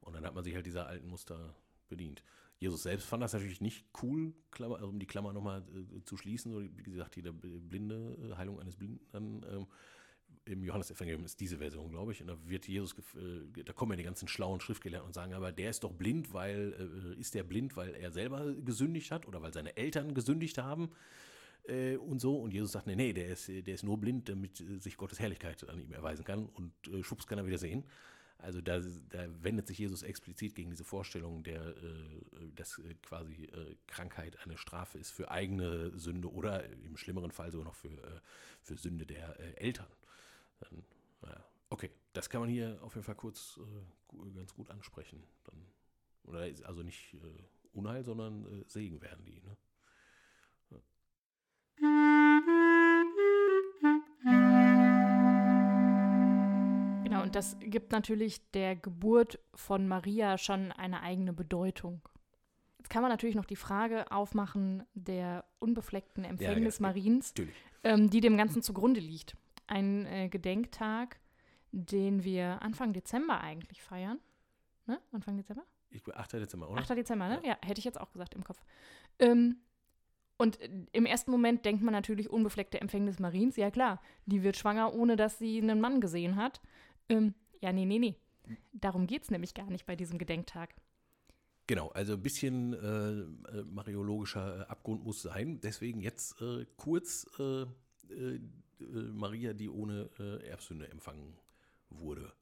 Und 0.00 0.14
dann 0.14 0.26
hat 0.26 0.34
man 0.34 0.44
sich 0.44 0.54
halt 0.54 0.66
dieser 0.66 0.86
alten 0.86 1.08
Muster 1.08 1.54
bedient. 1.96 2.22
Jesus 2.58 2.82
selbst 2.82 3.06
fand 3.06 3.22
das 3.22 3.32
natürlich 3.32 3.60
nicht 3.60 3.84
cool, 4.02 4.32
Klammer, 4.50 4.76
also 4.76 4.88
um 4.88 4.98
die 4.98 5.06
Klammer 5.06 5.32
nochmal 5.32 5.62
äh, 5.62 6.04
zu 6.04 6.16
schließen, 6.16 6.52
so, 6.52 6.62
wie 6.62 6.90
gesagt, 6.90 7.16
die 7.16 7.22
blinde 7.22 8.16
äh, 8.30 8.36
Heilung 8.36 8.60
eines 8.60 8.76
Blinden 8.76 9.00
dann. 9.12 9.44
Ähm, 9.50 9.66
im 10.46 10.62
Johannesevangelium 10.62 11.24
ist 11.24 11.40
diese 11.40 11.58
Version, 11.58 11.90
glaube 11.90 12.12
ich. 12.12 12.20
Und 12.20 12.28
da 12.28 12.36
wird 12.46 12.68
Jesus, 12.68 12.94
äh, 13.14 13.62
da 13.64 13.72
kommen 13.72 13.92
ja 13.92 13.96
die 13.96 14.02
ganzen 14.02 14.28
schlauen 14.28 14.60
Schriftgelehrten 14.60 15.06
und 15.06 15.14
sagen, 15.14 15.32
aber 15.32 15.52
der 15.52 15.70
ist 15.70 15.84
doch 15.84 15.92
blind, 15.92 16.32
weil, 16.32 17.14
äh, 17.16 17.20
ist 17.20 17.34
der 17.34 17.44
blind, 17.44 17.76
weil 17.76 17.94
er 17.94 18.10
selber 18.10 18.52
gesündigt 18.54 19.10
hat 19.10 19.26
oder 19.26 19.40
weil 19.42 19.52
seine 19.52 19.76
Eltern 19.76 20.14
gesündigt 20.14 20.58
haben 20.58 20.90
äh, 21.66 21.96
und 21.96 22.20
so. 22.20 22.36
Und 22.36 22.52
Jesus 22.52 22.72
sagt, 22.72 22.86
nee, 22.86 22.96
nee, 22.96 23.12
der 23.12 23.28
ist, 23.28 23.48
der 23.48 23.74
ist 23.74 23.84
nur 23.84 23.98
blind, 23.98 24.28
damit 24.28 24.62
sich 24.82 24.96
Gottes 24.96 25.18
Herrlichkeit 25.18 25.66
an 25.68 25.80
ihm 25.80 25.92
erweisen 25.92 26.24
kann 26.24 26.46
und 26.46 26.72
äh, 26.88 27.02
schwupps 27.02 27.26
kann 27.26 27.38
er 27.38 27.46
wieder 27.46 27.58
sehen. 27.58 27.84
Also 28.44 28.60
da, 28.60 28.78
da, 29.08 29.26
wendet 29.42 29.66
sich 29.66 29.78
Jesus 29.78 30.02
explizit 30.02 30.54
gegen 30.54 30.70
diese 30.70 30.84
Vorstellung, 30.84 31.42
der, 31.42 31.66
äh, 31.66 32.50
dass 32.54 32.78
äh, 32.78 32.94
quasi 33.02 33.44
äh, 33.44 33.74
Krankheit 33.86 34.38
eine 34.44 34.58
Strafe 34.58 34.98
ist 34.98 35.10
für 35.10 35.30
eigene 35.30 35.98
Sünde 35.98 36.30
oder 36.30 36.68
im 36.68 36.96
schlimmeren 36.96 37.30
Fall 37.30 37.50
sogar 37.50 37.64
noch 37.64 37.74
für, 37.74 38.22
für 38.62 38.76
Sünde 38.76 39.06
der 39.06 39.38
Eltern. 39.60 39.88
Dann, 40.60 40.84
naja, 41.22 41.44
okay, 41.70 41.90
das 42.12 42.28
kann 42.28 42.40
man 42.40 42.50
hier 42.50 42.78
auf 42.82 42.94
jeden 42.94 43.04
Fall 43.04 43.14
kurz 43.14 43.58
ganz 44.34 44.54
gut 44.54 44.70
ansprechen. 44.70 45.22
Dann, 45.44 45.56
oder 46.24 46.40
also 46.66 46.82
nicht 46.82 47.16
Unheil, 47.72 48.04
sondern 48.04 48.64
Segen 48.68 49.00
werden 49.00 49.24
die. 49.24 49.40
Ne? 49.40 49.56
Das 57.32 57.56
gibt 57.60 57.92
natürlich 57.92 58.50
der 58.50 58.76
Geburt 58.76 59.38
von 59.54 59.86
Maria 59.86 60.38
schon 60.38 60.72
eine 60.72 61.02
eigene 61.02 61.32
Bedeutung. 61.32 62.02
Jetzt 62.78 62.90
kann 62.90 63.02
man 63.02 63.10
natürlich 63.10 63.34
noch 63.34 63.44
die 63.44 63.56
Frage 63.56 64.10
aufmachen 64.10 64.82
der 64.94 65.44
unbefleckten 65.58 66.24
Empfängnis 66.24 66.78
ja, 66.78 66.82
Mariens, 66.82 67.32
ähm, 67.82 68.10
die 68.10 68.20
dem 68.20 68.36
Ganzen 68.36 68.62
zugrunde 68.62 69.00
liegt. 69.00 69.36
Ein 69.66 70.04
äh, 70.06 70.28
Gedenktag, 70.28 71.18
den 71.72 72.24
wir 72.24 72.60
Anfang 72.62 72.92
Dezember 72.92 73.40
eigentlich 73.40 73.82
feiern. 73.82 74.18
Ne? 74.86 75.00
Anfang 75.12 75.36
Dezember? 75.36 75.64
Ich, 75.90 76.02
8. 76.06 76.34
Dezember, 76.34 76.68
oder? 76.68 76.80
8. 76.80 76.90
Dezember, 76.90 77.28
ne? 77.28 77.40
Ja. 77.42 77.50
ja, 77.50 77.56
hätte 77.64 77.78
ich 77.78 77.84
jetzt 77.84 78.00
auch 78.00 78.12
gesagt 78.12 78.34
im 78.34 78.44
Kopf. 78.44 78.62
Ähm, 79.18 79.56
und 80.36 80.58
im 80.92 81.06
ersten 81.06 81.30
Moment 81.30 81.64
denkt 81.64 81.82
man 81.82 81.92
natürlich 81.92 82.28
unbefleckte 82.28 82.80
Empfängnis 82.80 83.20
Mariens. 83.20 83.56
Ja 83.56 83.70
klar, 83.70 84.00
die 84.26 84.42
wird 84.42 84.56
schwanger, 84.56 84.92
ohne 84.92 85.16
dass 85.16 85.38
sie 85.38 85.60
einen 85.60 85.80
Mann 85.80 86.00
gesehen 86.00 86.36
hat. 86.36 86.60
Ähm, 87.08 87.34
ja, 87.60 87.72
nee, 87.72 87.84
nee, 87.84 87.98
nee. 87.98 88.16
Darum 88.72 89.06
geht 89.06 89.22
es 89.22 89.30
nämlich 89.30 89.54
gar 89.54 89.70
nicht 89.70 89.86
bei 89.86 89.96
diesem 89.96 90.18
Gedenktag. 90.18 90.74
Genau, 91.66 91.88
also 91.88 92.12
ein 92.12 92.22
bisschen 92.22 92.74
äh, 92.74 93.58
äh 93.58 93.64
mariologischer 93.64 94.60
äh, 94.60 94.64
Abgrund 94.64 95.02
muss 95.04 95.22
sein. 95.22 95.60
Deswegen 95.60 96.00
jetzt 96.00 96.40
äh, 96.42 96.66
kurz 96.76 97.26
äh, 97.38 97.62
äh 97.62 98.40
Maria, 99.12 99.54
die 99.54 99.70
ohne 99.70 100.10
Erbsünde 100.44 100.90
empfangen 100.90 101.38
wurde. 101.88 102.32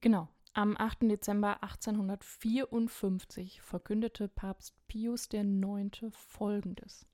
Genau. 0.00 0.28
Am 0.54 0.76
8. 0.76 1.02
Dezember 1.02 1.62
1854 1.62 3.60
verkündete 3.60 4.28
Papst 4.28 4.74
Pius 4.86 5.28
IX. 5.32 6.06
folgendes. 6.12 7.06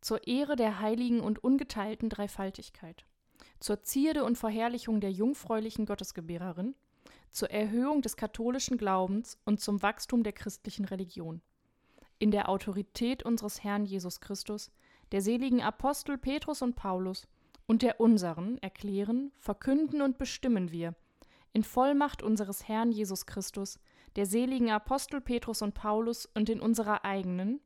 Zur 0.00 0.26
Ehre 0.26 0.56
der 0.56 0.80
heiligen 0.80 1.20
und 1.20 1.44
ungeteilten 1.44 2.08
Dreifaltigkeit 2.08 3.06
zur 3.62 3.82
Zierde 3.82 4.24
und 4.24 4.36
Verherrlichung 4.36 5.00
der 5.00 5.12
jungfräulichen 5.12 5.86
Gottesgebärerin, 5.86 6.74
zur 7.30 7.50
Erhöhung 7.50 8.02
des 8.02 8.16
katholischen 8.16 8.76
Glaubens 8.76 9.38
und 9.44 9.60
zum 9.60 9.82
Wachstum 9.82 10.24
der 10.24 10.32
christlichen 10.32 10.84
Religion. 10.84 11.40
In 12.18 12.32
der 12.32 12.48
Autorität 12.48 13.22
unseres 13.22 13.62
Herrn 13.62 13.84
Jesus 13.84 14.20
Christus, 14.20 14.72
der 15.12 15.22
seligen 15.22 15.62
Apostel 15.62 16.18
Petrus 16.18 16.60
und 16.60 16.74
Paulus 16.74 17.28
und 17.66 17.82
der 17.82 18.00
unseren 18.00 18.58
erklären, 18.58 19.30
verkünden 19.38 20.02
und 20.02 20.18
bestimmen 20.18 20.72
wir, 20.72 20.96
in 21.52 21.62
Vollmacht 21.62 22.22
unseres 22.22 22.66
Herrn 22.66 22.90
Jesus 22.90 23.26
Christus, 23.26 23.78
der 24.16 24.26
seligen 24.26 24.70
Apostel 24.70 25.20
Petrus 25.20 25.62
und 25.62 25.74
Paulus 25.74 26.26
und 26.34 26.48
in 26.48 26.60
unserer 26.60 27.04
eigenen, 27.04 27.60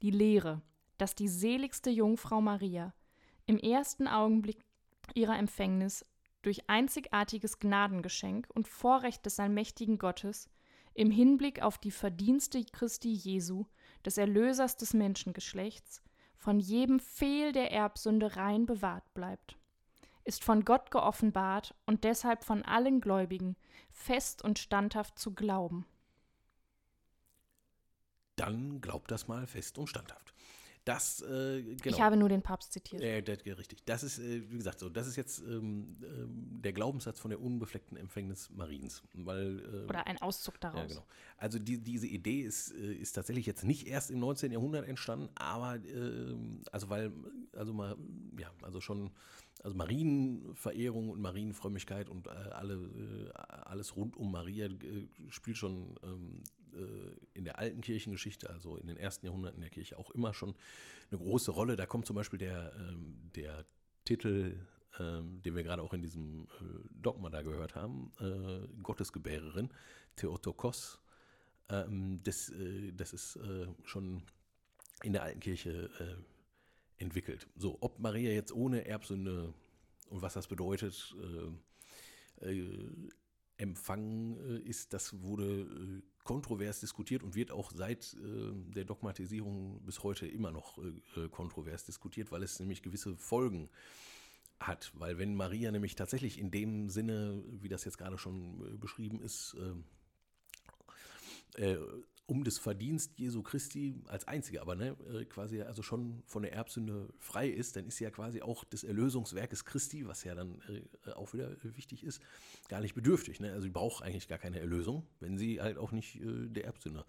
die 0.00 0.12
Lehre, 0.12 0.62
dass 0.96 1.14
die 1.14 1.28
seligste 1.28 1.90
Jungfrau 1.90 2.40
Maria 2.40 2.94
im 3.46 3.58
ersten 3.58 4.06
Augenblick 4.06 4.64
ihrer 5.14 5.38
Empfängnis 5.38 6.04
durch 6.42 6.68
einzigartiges 6.68 7.58
Gnadengeschenk 7.58 8.48
und 8.54 8.68
Vorrecht 8.68 9.26
des 9.26 9.38
allmächtigen 9.38 9.98
Gottes 9.98 10.48
im 10.94 11.10
Hinblick 11.10 11.62
auf 11.62 11.78
die 11.78 11.90
Verdienste 11.90 12.64
Christi 12.64 13.12
Jesu, 13.12 13.64
des 14.04 14.18
Erlösers 14.18 14.76
des 14.76 14.94
Menschengeschlechts, 14.94 16.02
von 16.36 16.58
jedem 16.58 17.00
Fehl 17.00 17.52
der 17.52 17.70
Erbsünde 17.70 18.36
rein 18.36 18.66
bewahrt 18.66 19.12
bleibt, 19.14 19.56
ist 20.24 20.42
von 20.42 20.64
Gott 20.64 20.90
geoffenbart 20.90 21.74
und 21.86 22.04
deshalb 22.04 22.44
von 22.44 22.62
allen 22.62 23.00
Gläubigen 23.00 23.56
fest 23.90 24.42
und 24.42 24.58
standhaft 24.58 25.18
zu 25.18 25.34
glauben. 25.34 25.86
Dann 28.36 28.80
glaubt 28.80 29.10
das 29.10 29.28
mal 29.28 29.46
fest 29.46 29.76
und 29.76 29.88
standhaft. 29.88 30.34
Das, 30.84 31.20
äh, 31.22 31.62
genau. 31.62 31.96
Ich 31.96 32.00
habe 32.00 32.16
nur 32.16 32.28
den 32.28 32.42
Papst 32.42 32.72
zitiert. 32.72 33.02
Äh, 33.02 33.22
das, 33.22 33.44
richtig. 33.44 33.84
Das 33.84 34.02
ist, 34.02 34.18
äh, 34.18 34.50
wie 34.50 34.56
gesagt, 34.56 34.80
so, 34.80 34.88
das 34.88 35.06
ist 35.06 35.16
jetzt 35.16 35.40
ähm, 35.40 35.96
ähm, 36.02 36.62
der 36.62 36.72
Glaubenssatz 36.72 37.20
von 37.20 37.30
der 37.30 37.40
unbefleckten 37.40 37.96
Empfängnis 37.98 38.50
Mariens. 38.50 39.02
Weil, 39.12 39.60
äh, 39.60 39.88
Oder 39.88 40.06
ein 40.06 40.20
Auszug 40.22 40.58
daraus. 40.60 40.80
Ja, 40.80 40.86
genau. 40.86 41.06
Also 41.36 41.58
die, 41.58 41.78
diese 41.78 42.06
Idee 42.06 42.40
ist, 42.40 42.72
äh, 42.72 42.94
ist 42.94 43.12
tatsächlich 43.12 43.46
jetzt 43.46 43.64
nicht 43.64 43.86
erst 43.86 44.10
im 44.10 44.20
19. 44.20 44.52
Jahrhundert 44.52 44.88
entstanden, 44.88 45.28
aber 45.34 45.76
ähm, 45.84 46.62
also 46.72 46.88
weil, 46.88 47.12
also 47.52 47.74
mal, 47.74 47.96
ja, 48.38 48.50
also 48.62 48.80
schon, 48.80 49.10
also 49.62 49.76
Marienverehrung 49.76 51.10
und 51.10 51.20
Marienfrömmigkeit 51.20 52.08
und 52.08 52.26
äh, 52.26 52.30
alle, 52.30 53.32
alles 53.64 53.96
rund 53.96 54.16
um 54.16 54.32
Maria 54.32 54.68
spielt 55.28 55.58
schon 55.58 55.94
ähm, 56.02 56.42
äh, 56.42 56.59
in 57.34 57.44
der 57.44 57.58
alten 57.58 57.80
Kirchengeschichte, 57.80 58.50
also 58.50 58.76
in 58.76 58.86
den 58.86 58.96
ersten 58.96 59.26
Jahrhunderten 59.26 59.60
der 59.60 59.70
Kirche, 59.70 59.98
auch 59.98 60.10
immer 60.10 60.34
schon 60.34 60.54
eine 61.10 61.18
große 61.18 61.50
Rolle. 61.50 61.76
Da 61.76 61.86
kommt 61.86 62.06
zum 62.06 62.16
Beispiel 62.16 62.38
der, 62.38 62.72
ähm, 62.76 63.30
der 63.34 63.64
Titel, 64.04 64.56
ähm, 64.98 65.40
den 65.42 65.54
wir 65.54 65.62
gerade 65.62 65.82
auch 65.82 65.92
in 65.92 66.02
diesem 66.02 66.44
äh, 66.44 66.88
Dogma 66.90 67.30
da 67.30 67.42
gehört 67.42 67.74
haben, 67.74 68.12
äh, 68.20 68.66
Gottesgebärerin, 68.82 69.70
Theotokos. 70.16 70.98
Ähm, 71.68 72.20
das, 72.24 72.52
das 72.94 73.12
ist 73.12 73.38
schon 73.84 74.22
in 75.02 75.12
der 75.12 75.22
alten 75.22 75.40
Kirche 75.40 75.88
entwickelt. 76.98 77.46
So, 77.56 77.78
ob 77.80 78.00
Maria 78.00 78.30
jetzt 78.32 78.52
ohne 78.52 78.84
Erbsünde 78.86 79.54
und 80.10 80.20
was 80.20 80.34
das 80.34 80.48
bedeutet, 80.48 81.14
empfangen 83.60 84.62
ist, 84.64 84.92
das 84.92 85.22
wurde 85.22 86.02
kontrovers 86.24 86.80
diskutiert 86.80 87.22
und 87.22 87.34
wird 87.34 87.50
auch 87.50 87.72
seit 87.74 88.14
äh, 88.14 88.52
der 88.74 88.84
Dogmatisierung 88.84 89.80
bis 89.84 90.02
heute 90.02 90.26
immer 90.26 90.50
noch 90.50 90.78
äh, 90.78 91.28
kontrovers 91.28 91.84
diskutiert, 91.84 92.30
weil 92.30 92.42
es 92.42 92.60
nämlich 92.60 92.82
gewisse 92.82 93.16
Folgen 93.16 93.68
hat. 94.60 94.92
Weil 94.94 95.18
wenn 95.18 95.34
Maria 95.34 95.70
nämlich 95.72 95.94
tatsächlich 95.94 96.38
in 96.38 96.50
dem 96.50 96.88
Sinne, 96.88 97.42
wie 97.60 97.68
das 97.68 97.84
jetzt 97.84 97.98
gerade 97.98 98.18
schon 98.18 98.74
äh, 98.74 98.76
beschrieben 98.76 99.20
ist, 99.20 99.56
äh, 101.56 101.72
äh, 101.72 101.78
um 102.30 102.44
des 102.44 102.58
Verdienst 102.58 103.18
Jesu 103.18 103.42
Christi 103.42 104.00
als 104.06 104.28
einzige, 104.28 104.62
aber 104.62 104.76
ne, 104.76 104.96
äh, 105.12 105.24
quasi 105.24 105.62
also 105.62 105.82
schon 105.82 106.22
von 106.26 106.42
der 106.42 106.52
Erbsünde 106.52 107.08
frei 107.18 107.48
ist, 107.48 107.74
dann 107.74 107.86
ist 107.86 107.96
sie 107.96 108.04
ja 108.04 108.10
quasi 108.10 108.40
auch 108.40 108.62
des 108.62 108.84
Erlösungswerkes 108.84 109.64
Christi, 109.64 110.06
was 110.06 110.22
ja 110.22 110.36
dann 110.36 110.62
äh, 111.06 111.10
auch 111.10 111.32
wieder 111.34 111.50
wichtig 111.62 112.04
ist, 112.04 112.22
gar 112.68 112.80
nicht 112.80 112.94
bedürftig. 112.94 113.40
Ne? 113.40 113.50
Also 113.50 113.62
sie 113.62 113.70
braucht 113.70 114.04
eigentlich 114.04 114.28
gar 114.28 114.38
keine 114.38 114.60
Erlösung, 114.60 115.04
wenn 115.18 115.38
sie 115.38 115.60
halt 115.60 115.76
auch 115.76 115.90
nicht 115.90 116.20
äh, 116.20 116.48
der 116.48 116.66
Erbsünde 116.66 117.04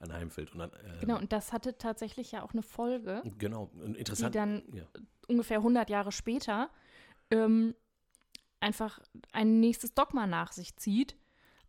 anheimfällt. 0.00 0.52
Und 0.52 0.60
dann, 0.60 0.70
äh, 0.70 1.00
genau, 1.00 1.18
und 1.18 1.32
das 1.32 1.52
hatte 1.52 1.76
tatsächlich 1.76 2.32
ja 2.32 2.42
auch 2.42 2.54
eine 2.54 2.62
Folge. 2.62 3.22
Genau, 3.36 3.70
interessant. 3.94 4.34
Die 4.34 4.38
dann 4.38 4.62
ja. 4.72 4.84
ungefähr 5.28 5.58
100 5.58 5.90
Jahre 5.90 6.12
später 6.12 6.70
ähm, 7.30 7.74
einfach 8.58 9.00
ein 9.32 9.60
nächstes 9.60 9.92
Dogma 9.92 10.26
nach 10.26 10.52
sich 10.52 10.76
zieht 10.76 11.14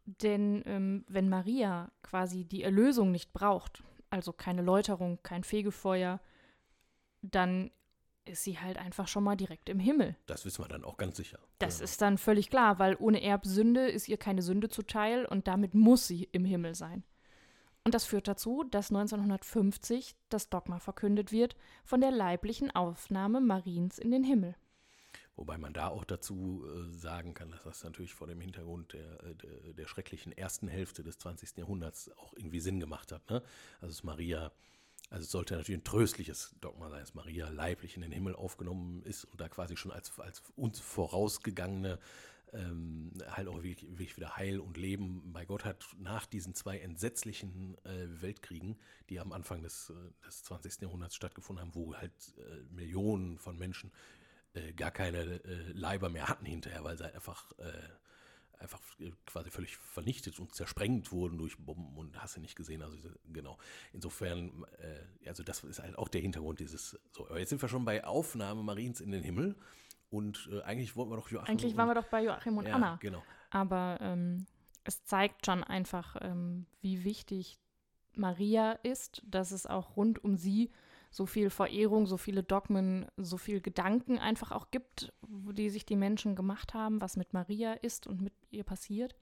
denn 0.06 0.63
ähm, 0.66 1.06
wenn 1.08 1.30
Maria 1.30 1.92
quasi 2.02 2.46
die 2.46 2.63
Erlösung 2.63 3.12
nicht 3.12 3.34
braucht, 3.34 3.84
also 4.10 4.34
keine 4.34 4.62
Läuterung, 4.62 5.20
kein 5.24 5.44
Fegefeuer, 5.44 6.20
dann 7.22 7.72
ist 8.26 8.44
sie 8.44 8.60
halt 8.60 8.78
einfach 8.78 9.08
schon 9.08 9.24
mal 9.24 9.36
direkt 9.36 9.70
im 9.70 9.80
Himmel. 9.80 10.16
Das 10.28 10.46
wissen 10.46 10.63
wir 10.63 10.70
dann 10.70 10.84
auch 10.84 10.98
ganz 10.98 11.18
sicher. 11.18 11.39
Das 11.60 11.80
ja. 11.80 11.86
ist 11.86 12.02
dann 12.02 12.18
völlig 12.18 12.50
klar, 12.50 12.80
weil 12.80 12.96
ohne 13.00 13.22
Erbsünde 13.22 13.89
ist 13.89 14.08
ihr 14.08 14.18
keine 14.18 14.42
Sünde 14.42 14.70
zuteil 14.70 15.26
und 15.26 15.48
damit 15.48 15.74
muss 15.74 16.08
sie 16.08 16.30
im 16.32 16.46
Himmel 16.46 16.76
sein. 16.76 17.04
Und 17.86 17.94
das 17.94 18.06
führt 18.06 18.30
dazu, 18.30 18.63
dass 18.63 18.92
1950 18.92 20.16
das 20.30 20.50
Dogma 20.50 20.80
verkündet 20.80 21.34
wird 21.34 21.58
von 21.84 22.00
der 22.00 22.12
leiblichen 22.12 22.72
Aufnahme 22.72 23.42
Mariens 23.42 24.00
in 24.00 24.12
den 24.12 24.24
Himmel. 24.24 24.56
Wobei 25.36 25.58
man 25.58 25.74
da 25.74 25.88
auch 25.88 26.06
dazu 26.06 26.63
äh, 26.65 26.91
sagen 26.91 27.34
kann, 27.34 27.52
dass 27.52 27.63
das 27.63 27.84
natürlich 27.84 28.13
vor 28.13 28.28
dem 28.28 28.39
Hintergrund 28.39 28.93
der, 28.93 29.24
äh, 29.24 29.36
der, 29.36 29.74
der, 29.74 29.88
schrecklichen 29.88 30.32
ersten 30.32 30.67
Hälfte 30.67 31.04
des 31.04 31.17
20. 31.17 31.58
Jahrhunderts 31.58 32.12
auch 32.17 32.34
irgendwie 32.36 32.60
Sinn 32.60 32.80
gemacht 32.80 33.12
hat. 33.12 33.28
Ne? 33.30 33.41
Also 33.82 33.91
es 33.91 34.04
Maria, 34.04 34.52
also 35.10 35.24
es 35.24 35.32
sollte 35.32 35.56
natürlich 35.56 35.82
ein 35.82 35.84
tröstliches 35.84 36.56
Dogma 36.62 36.89
sein, 36.89 37.00
dass 37.00 37.15
Maria 37.15 37.50
leiblich 37.50 37.96
in 37.96 38.04
den 38.04 38.12
Himmel 38.12 38.36
aufgenommen 38.36 39.02
ist 39.04 39.26
und 39.26 39.41
da 39.41 39.50
quasi 39.50 39.76
schon 39.76 39.91
als, 39.91 40.17
als 40.19 40.43
uns 40.56 40.80
vorausgegangene 40.80 42.00
ähm, 42.54 43.12
halt 43.28 43.48
auch 43.48 43.63
wirklich, 43.63 44.15
wieder 44.15 44.38
Heil 44.38 44.60
und 44.60 44.78
Leben 44.78 45.34
bei 45.34 45.46
Gott 45.46 45.65
hat 45.65 45.86
nach 45.98 46.26
diesen 46.26 46.54
zwei 46.54 46.78
entsetzlichen 46.80 47.76
äh, 47.86 48.22
Weltkriegen, 48.22 48.78
die 49.10 49.19
am 49.19 49.32
Anfang 49.32 49.63
des, 49.63 49.89
äh, 49.89 50.28
des 50.28 50.43
20. 50.43 50.82
Jahrhunderts 50.82 51.15
stattgefunden 51.15 51.65
haben, 51.65 51.76
wo 51.76 51.96
halt 51.96 52.12
äh, 52.38 52.74
Millionen 52.74 53.39
von 53.39 53.58
Menschen 53.58 53.91
äh, 54.54 54.74
gar 54.74 54.92
keine 54.92 55.20
äh, 55.20 55.72
Leiber 55.74 56.10
mehr 56.10 56.28
hatten 56.28 56.46
hinterher, 56.46 56.84
weil 56.84 56.98
sie 56.98 57.04
halt 57.04 57.16
einfach, 57.16 57.52
äh, 57.58 58.62
einfach 58.62 58.80
quasi 59.26 59.50
völlig 59.50 59.78
vernichtet 59.78 60.39
und 60.39 60.54
zersprengt 60.54 61.12
wurden 61.12 61.38
durch 61.38 61.58
Bomben 61.58 61.98
und 61.98 62.22
hast 62.22 62.38
du 62.38 62.42
nicht 62.42 62.56
gesehen. 62.56 62.82
Also 62.82 62.98
genau. 63.32 63.58
Insofern, 63.92 64.66
äh, 64.80 65.28
also 65.28 65.44
das 65.44 65.63
ist 65.63 65.80
halt 65.80 65.98
auch 65.98 66.08
der 66.08 66.22
Hintergrund 66.22 66.60
dieses. 66.60 67.00
So, 67.12 67.28
aber 67.28 67.39
jetzt 67.39 67.50
sind 67.50 67.62
wir 67.62 67.70
schon 67.70 67.86
bei 67.86 68.04
Aufnahme 68.06 68.63
Mariens 68.63 69.02
in 69.02 69.12
den 69.12 69.24
Himmel. 69.24 69.56
Und 70.10 70.48
äh, 70.52 70.62
eigentlich 70.62 70.96
wollten 70.96 71.12
wir 71.12 71.18
doch 71.18 71.30
Joachim. 71.30 71.52
Eigentlich 71.52 71.76
waren 71.76 71.89
wir 71.89 71.96
doch 71.96 72.08
bei 72.08 72.24
Joachim 72.24 72.58
und 72.58 72.68
ja, 72.68 72.76
Anna. 72.76 72.98
Genau. 73.02 73.24
Aber 73.50 73.98
ähm, 74.00 74.46
es 74.84 75.04
zeigt 75.06 75.46
schon 75.46 75.63
einfach, 75.63 76.18
ähm, 76.22 76.68
wie 76.82 77.04
wichtig 77.04 77.60
Maria 78.16 78.74
ist, 78.84 79.24
dass 79.26 79.52
es 79.52 79.66
auch 79.66 79.96
rund 79.96 80.24
um 80.24 80.38
sie 80.38 80.72
so 81.13 81.28
viel 81.28 81.52
Verehrung, 81.52 82.08
so 82.08 82.17
viele 82.17 82.41
Dogmen, 82.41 83.06
so 83.17 83.38
viel 83.38 83.62
Gedanken 83.62 84.17
einfach 84.17 84.52
auch 84.52 84.71
gibt, 84.71 85.13
die 85.21 85.69
sich 85.69 85.86
die 85.86 85.95
Menschen 85.95 86.36
gemacht 86.36 86.73
haben, 86.73 87.02
was 87.02 87.17
mit 87.17 87.34
Maria 87.34 87.73
ist 87.73 88.08
und 88.08 88.19
mit 88.19 88.34
ihr 88.49 88.63
passiert. 88.63 89.15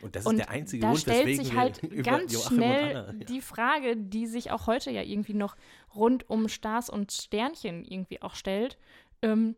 Und 0.00 0.16
das 0.16 0.22
ist 0.22 0.28
und 0.28 0.38
der 0.38 0.48
einzige 0.48 0.80
da 0.80 0.88
Grund, 0.88 1.00
stellt 1.02 1.36
sich 1.36 1.54
halt 1.54 1.80
ganz 2.04 2.32
Joachim 2.32 2.56
schnell 2.56 2.96
Anna, 2.96 3.18
ja. 3.18 3.24
die 3.26 3.42
Frage, 3.42 3.98
die 3.98 4.26
sich 4.26 4.50
auch 4.50 4.66
heute 4.66 4.90
ja 4.90 5.02
irgendwie 5.02 5.34
noch 5.34 5.56
rund 5.94 6.28
um 6.30 6.48
Stars 6.48 6.88
und 6.88 7.12
Sternchen 7.12 7.84
irgendwie 7.84 8.22
auch 8.22 8.34
stellt. 8.34 8.78
Ähm, 9.20 9.56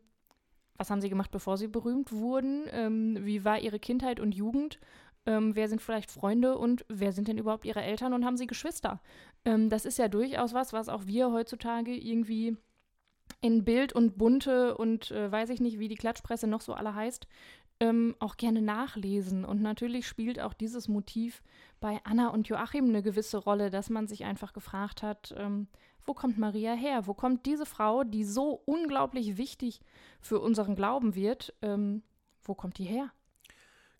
was 0.75 0.89
haben 0.89 0.99
sie 0.99 1.09
gemacht, 1.09 1.31
bevor 1.31 1.55
sie 1.55 1.69
berühmt 1.69 2.11
wurden? 2.11 2.65
Ähm, 2.71 3.19
wie 3.21 3.45
war 3.45 3.59
ihre 3.59 3.79
Kindheit 3.79 4.19
und 4.19 4.35
Jugend? 4.35 4.79
Ähm, 5.25 5.55
wer 5.55 5.67
sind 5.67 5.81
vielleicht 5.81 6.11
Freunde 6.11 6.57
und 6.57 6.85
wer 6.87 7.11
sind 7.11 7.27
denn 7.27 7.37
überhaupt 7.37 7.65
ihre 7.65 7.81
Eltern 7.81 8.13
und 8.13 8.25
haben 8.25 8.37
sie 8.37 8.47
Geschwister? 8.47 9.01
Ähm, 9.45 9.69
das 9.69 9.85
ist 9.85 9.97
ja 9.97 10.07
durchaus 10.07 10.53
was, 10.53 10.73
was 10.73 10.89
auch 10.89 11.05
wir 11.05 11.31
heutzutage 11.31 11.95
irgendwie 11.95 12.57
in 13.41 13.63
Bild 13.63 13.93
und 13.93 14.17
bunte 14.17 14.75
und 14.77 15.11
äh, 15.11 15.31
weiß 15.31 15.49
ich 15.49 15.61
nicht, 15.61 15.79
wie 15.79 15.87
die 15.87 15.95
Klatschpresse 15.95 16.47
noch 16.47 16.61
so 16.61 16.73
alle 16.73 16.95
heißt, 16.95 17.27
ähm, 17.79 18.15
auch 18.19 18.37
gerne 18.37 18.61
nachlesen. 18.61 19.45
Und 19.45 19.61
natürlich 19.61 20.07
spielt 20.07 20.39
auch 20.39 20.53
dieses 20.53 20.87
Motiv 20.87 21.41
bei 21.79 21.99
Anna 22.03 22.29
und 22.29 22.47
Joachim 22.47 22.85
eine 22.85 23.01
gewisse 23.01 23.37
Rolle, 23.37 23.69
dass 23.69 23.89
man 23.89 24.07
sich 24.07 24.25
einfach 24.25 24.53
gefragt 24.53 25.03
hat, 25.03 25.33
ähm, 25.37 25.67
wo 26.05 26.13
kommt 26.13 26.37
Maria 26.37 26.73
her? 26.73 27.07
Wo 27.07 27.13
kommt 27.13 27.45
diese 27.45 27.65
Frau, 27.65 28.03
die 28.03 28.23
so 28.23 28.61
unglaublich 28.65 29.37
wichtig 29.37 29.81
für 30.19 30.39
unseren 30.39 30.75
Glauben 30.75 31.15
wird, 31.15 31.53
ähm, 31.61 32.03
wo 32.43 32.55
kommt 32.55 32.77
die 32.77 32.85
her? 32.85 33.11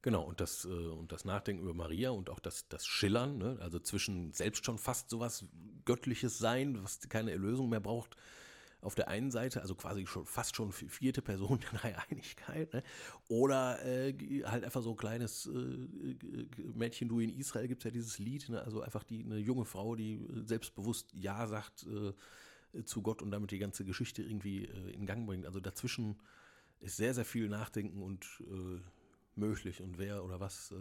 Genau, 0.01 0.23
und 0.23 0.39
das, 0.39 0.63
äh, 0.63 0.69
und 0.69 1.11
das 1.11 1.25
Nachdenken 1.25 1.63
über 1.63 1.73
Maria 1.73 2.11
und 2.11 2.29
auch 2.29 2.39
das, 2.39 2.67
das 2.69 2.85
Schillern, 2.85 3.37
ne? 3.37 3.57
also 3.59 3.79
zwischen 3.79 4.31
selbst 4.31 4.65
schon 4.65 4.77
fast 4.77 5.09
sowas 5.09 5.45
Göttliches 5.83 6.37
sein, 6.37 6.81
was 6.81 6.99
keine 7.09 7.31
Erlösung 7.31 7.69
mehr 7.69 7.81
braucht, 7.81 8.15
auf 8.81 8.95
der 8.95 9.09
einen 9.09 9.29
Seite, 9.29 9.61
also 9.61 9.75
quasi 9.75 10.07
schon 10.07 10.25
fast 10.25 10.55
schon 10.55 10.71
vierte 10.71 11.21
Person 11.21 11.59
der 11.71 11.79
Dreieinigkeit, 11.79 12.73
ne? 12.73 12.83
oder 13.27 13.85
äh, 13.85 14.13
halt 14.45 14.63
einfach 14.63 14.81
so 14.81 14.91
ein 14.91 14.97
kleines 14.97 15.47
äh, 15.47 16.15
Mädchen, 16.73 17.09
du 17.09 17.19
in 17.19 17.37
Israel 17.37 17.67
gibt 17.67 17.81
es 17.81 17.85
ja 17.85 17.91
dieses 17.91 18.19
Lied, 18.19 18.47
ne? 18.47 18.61
also 18.61 18.81
einfach 18.81 19.03
die 19.03 19.21
eine 19.25 19.37
junge 19.37 19.65
Frau, 19.65 19.95
die 19.95 20.25
selbstbewusst 20.45 21.11
Ja 21.13 21.45
sagt 21.45 21.85
äh, 21.87 22.83
zu 22.85 23.01
Gott 23.01 23.21
und 23.21 23.31
damit 23.31 23.51
die 23.51 23.59
ganze 23.59 23.83
Geschichte 23.83 24.23
irgendwie 24.23 24.63
äh, 24.63 24.91
in 24.91 25.05
Gang 25.05 25.25
bringt. 25.25 25.45
Also 25.45 25.59
dazwischen 25.59 26.15
ist 26.79 26.95
sehr, 26.95 27.13
sehr 27.13 27.25
viel 27.25 27.49
Nachdenken 27.49 28.01
und 28.01 28.25
äh, 28.41 28.79
möglich 29.39 29.81
und 29.81 29.97
wer 29.97 30.23
oder 30.23 30.39
was, 30.39 30.71
äh, 30.71 30.75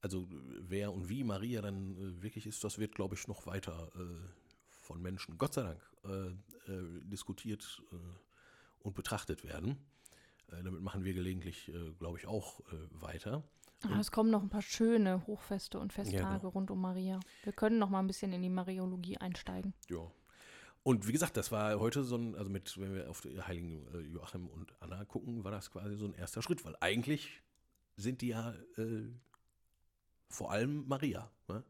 also 0.00 0.28
wer 0.60 0.92
und 0.92 1.08
wie 1.08 1.24
Maria 1.24 1.62
dann 1.62 1.96
äh, 1.96 2.22
wirklich 2.22 2.46
ist, 2.46 2.62
das 2.64 2.78
wird, 2.78 2.94
glaube 2.94 3.14
ich, 3.14 3.26
noch 3.28 3.46
weiter 3.46 3.90
äh, 3.94 4.28
von 4.82 5.02
Menschen, 5.02 5.36
Gott 5.38 5.54
sei 5.54 5.62
Dank, 5.62 5.82
diskutiert 7.10 7.82
und 8.78 8.94
betrachtet 8.94 9.42
werden. 9.42 9.76
damit 10.46 10.80
machen 10.80 11.02
wir 11.02 11.14
gelegentlich, 11.14 11.72
glaube 11.98 12.18
ich, 12.18 12.28
auch 12.28 12.60
weiter. 12.90 13.42
Ah, 13.82 13.98
es 13.98 14.12
kommen 14.12 14.30
noch 14.30 14.42
ein 14.42 14.48
paar 14.48 14.62
schöne 14.62 15.26
Hochfeste 15.26 15.80
und 15.80 15.92
Festtage 15.92 16.22
ja, 16.22 16.38
genau. 16.38 16.50
rund 16.50 16.70
um 16.70 16.80
Maria. 16.80 17.18
Wir 17.42 17.52
können 17.52 17.78
noch 17.78 17.90
mal 17.90 17.98
ein 17.98 18.06
bisschen 18.06 18.32
in 18.32 18.42
die 18.42 18.48
Mariologie 18.48 19.18
einsteigen. 19.18 19.74
Ja. 19.88 20.08
Und 20.86 21.08
wie 21.08 21.12
gesagt, 21.12 21.36
das 21.36 21.50
war 21.50 21.80
heute 21.80 22.04
so 22.04 22.14
ein, 22.14 22.36
also 22.36 22.48
mit, 22.48 22.78
wenn 22.78 22.94
wir 22.94 23.10
auf 23.10 23.20
die 23.20 23.42
Heiligen 23.42 23.88
äh, 23.92 24.02
Joachim 24.02 24.46
und 24.46 24.72
Anna 24.80 25.04
gucken, 25.04 25.42
war 25.42 25.50
das 25.50 25.72
quasi 25.72 25.96
so 25.96 26.04
ein 26.04 26.14
erster 26.14 26.42
Schritt, 26.42 26.64
weil 26.64 26.76
eigentlich 26.78 27.42
sind 27.96 28.20
die 28.20 28.28
ja 28.28 28.54
äh, 28.76 29.10
vor 30.28 30.52
allem 30.52 30.86
Maria, 30.86 31.28
ne? 31.48 31.64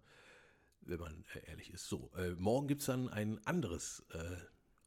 wenn 0.83 1.01
man 1.01 1.25
äh, 1.33 1.49
ehrlich 1.49 1.73
ist. 1.73 1.89
So, 1.89 2.11
äh, 2.19 2.33
morgen 2.33 2.69
gibt 2.69 2.83
es 2.83 2.89
dann 2.89 3.09
ein 3.09 3.41
anderes, 3.47 4.05
äh, 4.13 4.37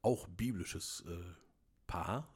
auch 0.03 0.27
biblisches 0.27 1.03
Paar. 1.87 2.31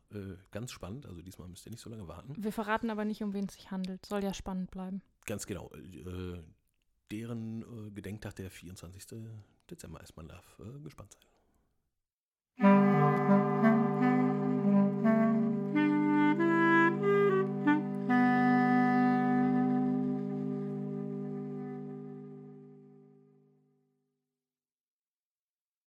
ganz 0.50 0.72
spannend, 0.72 1.06
also 1.06 1.22
diesmal 1.22 1.48
müsst 1.48 1.68
ihr 1.68 1.72
nicht 1.72 1.82
so 1.82 1.92
lange 1.92 2.08
warten. 2.08 2.34
Wir 2.36 2.52
verraten 2.52 2.90
aber 2.90 3.06
nicht, 3.06 3.22
um 3.22 3.36
wen 3.36 3.46
es 3.46 3.54
sich 3.54 3.70
handelt. 3.70 4.04
Soll 4.08 4.24
ja 4.24 4.34
spannend 4.34 4.72
bleiben. 4.72 5.04
Ganz 5.26 5.46
genau. 5.46 5.72
deren 7.12 7.94
Gedenktag 7.94 8.36
der 8.38 8.50
24. 8.50 9.30
Dezember 9.70 10.02
ist. 10.02 10.18
Man 10.18 10.28
darf 10.28 10.60
gespannt 10.82 11.14
sein. 11.14 11.33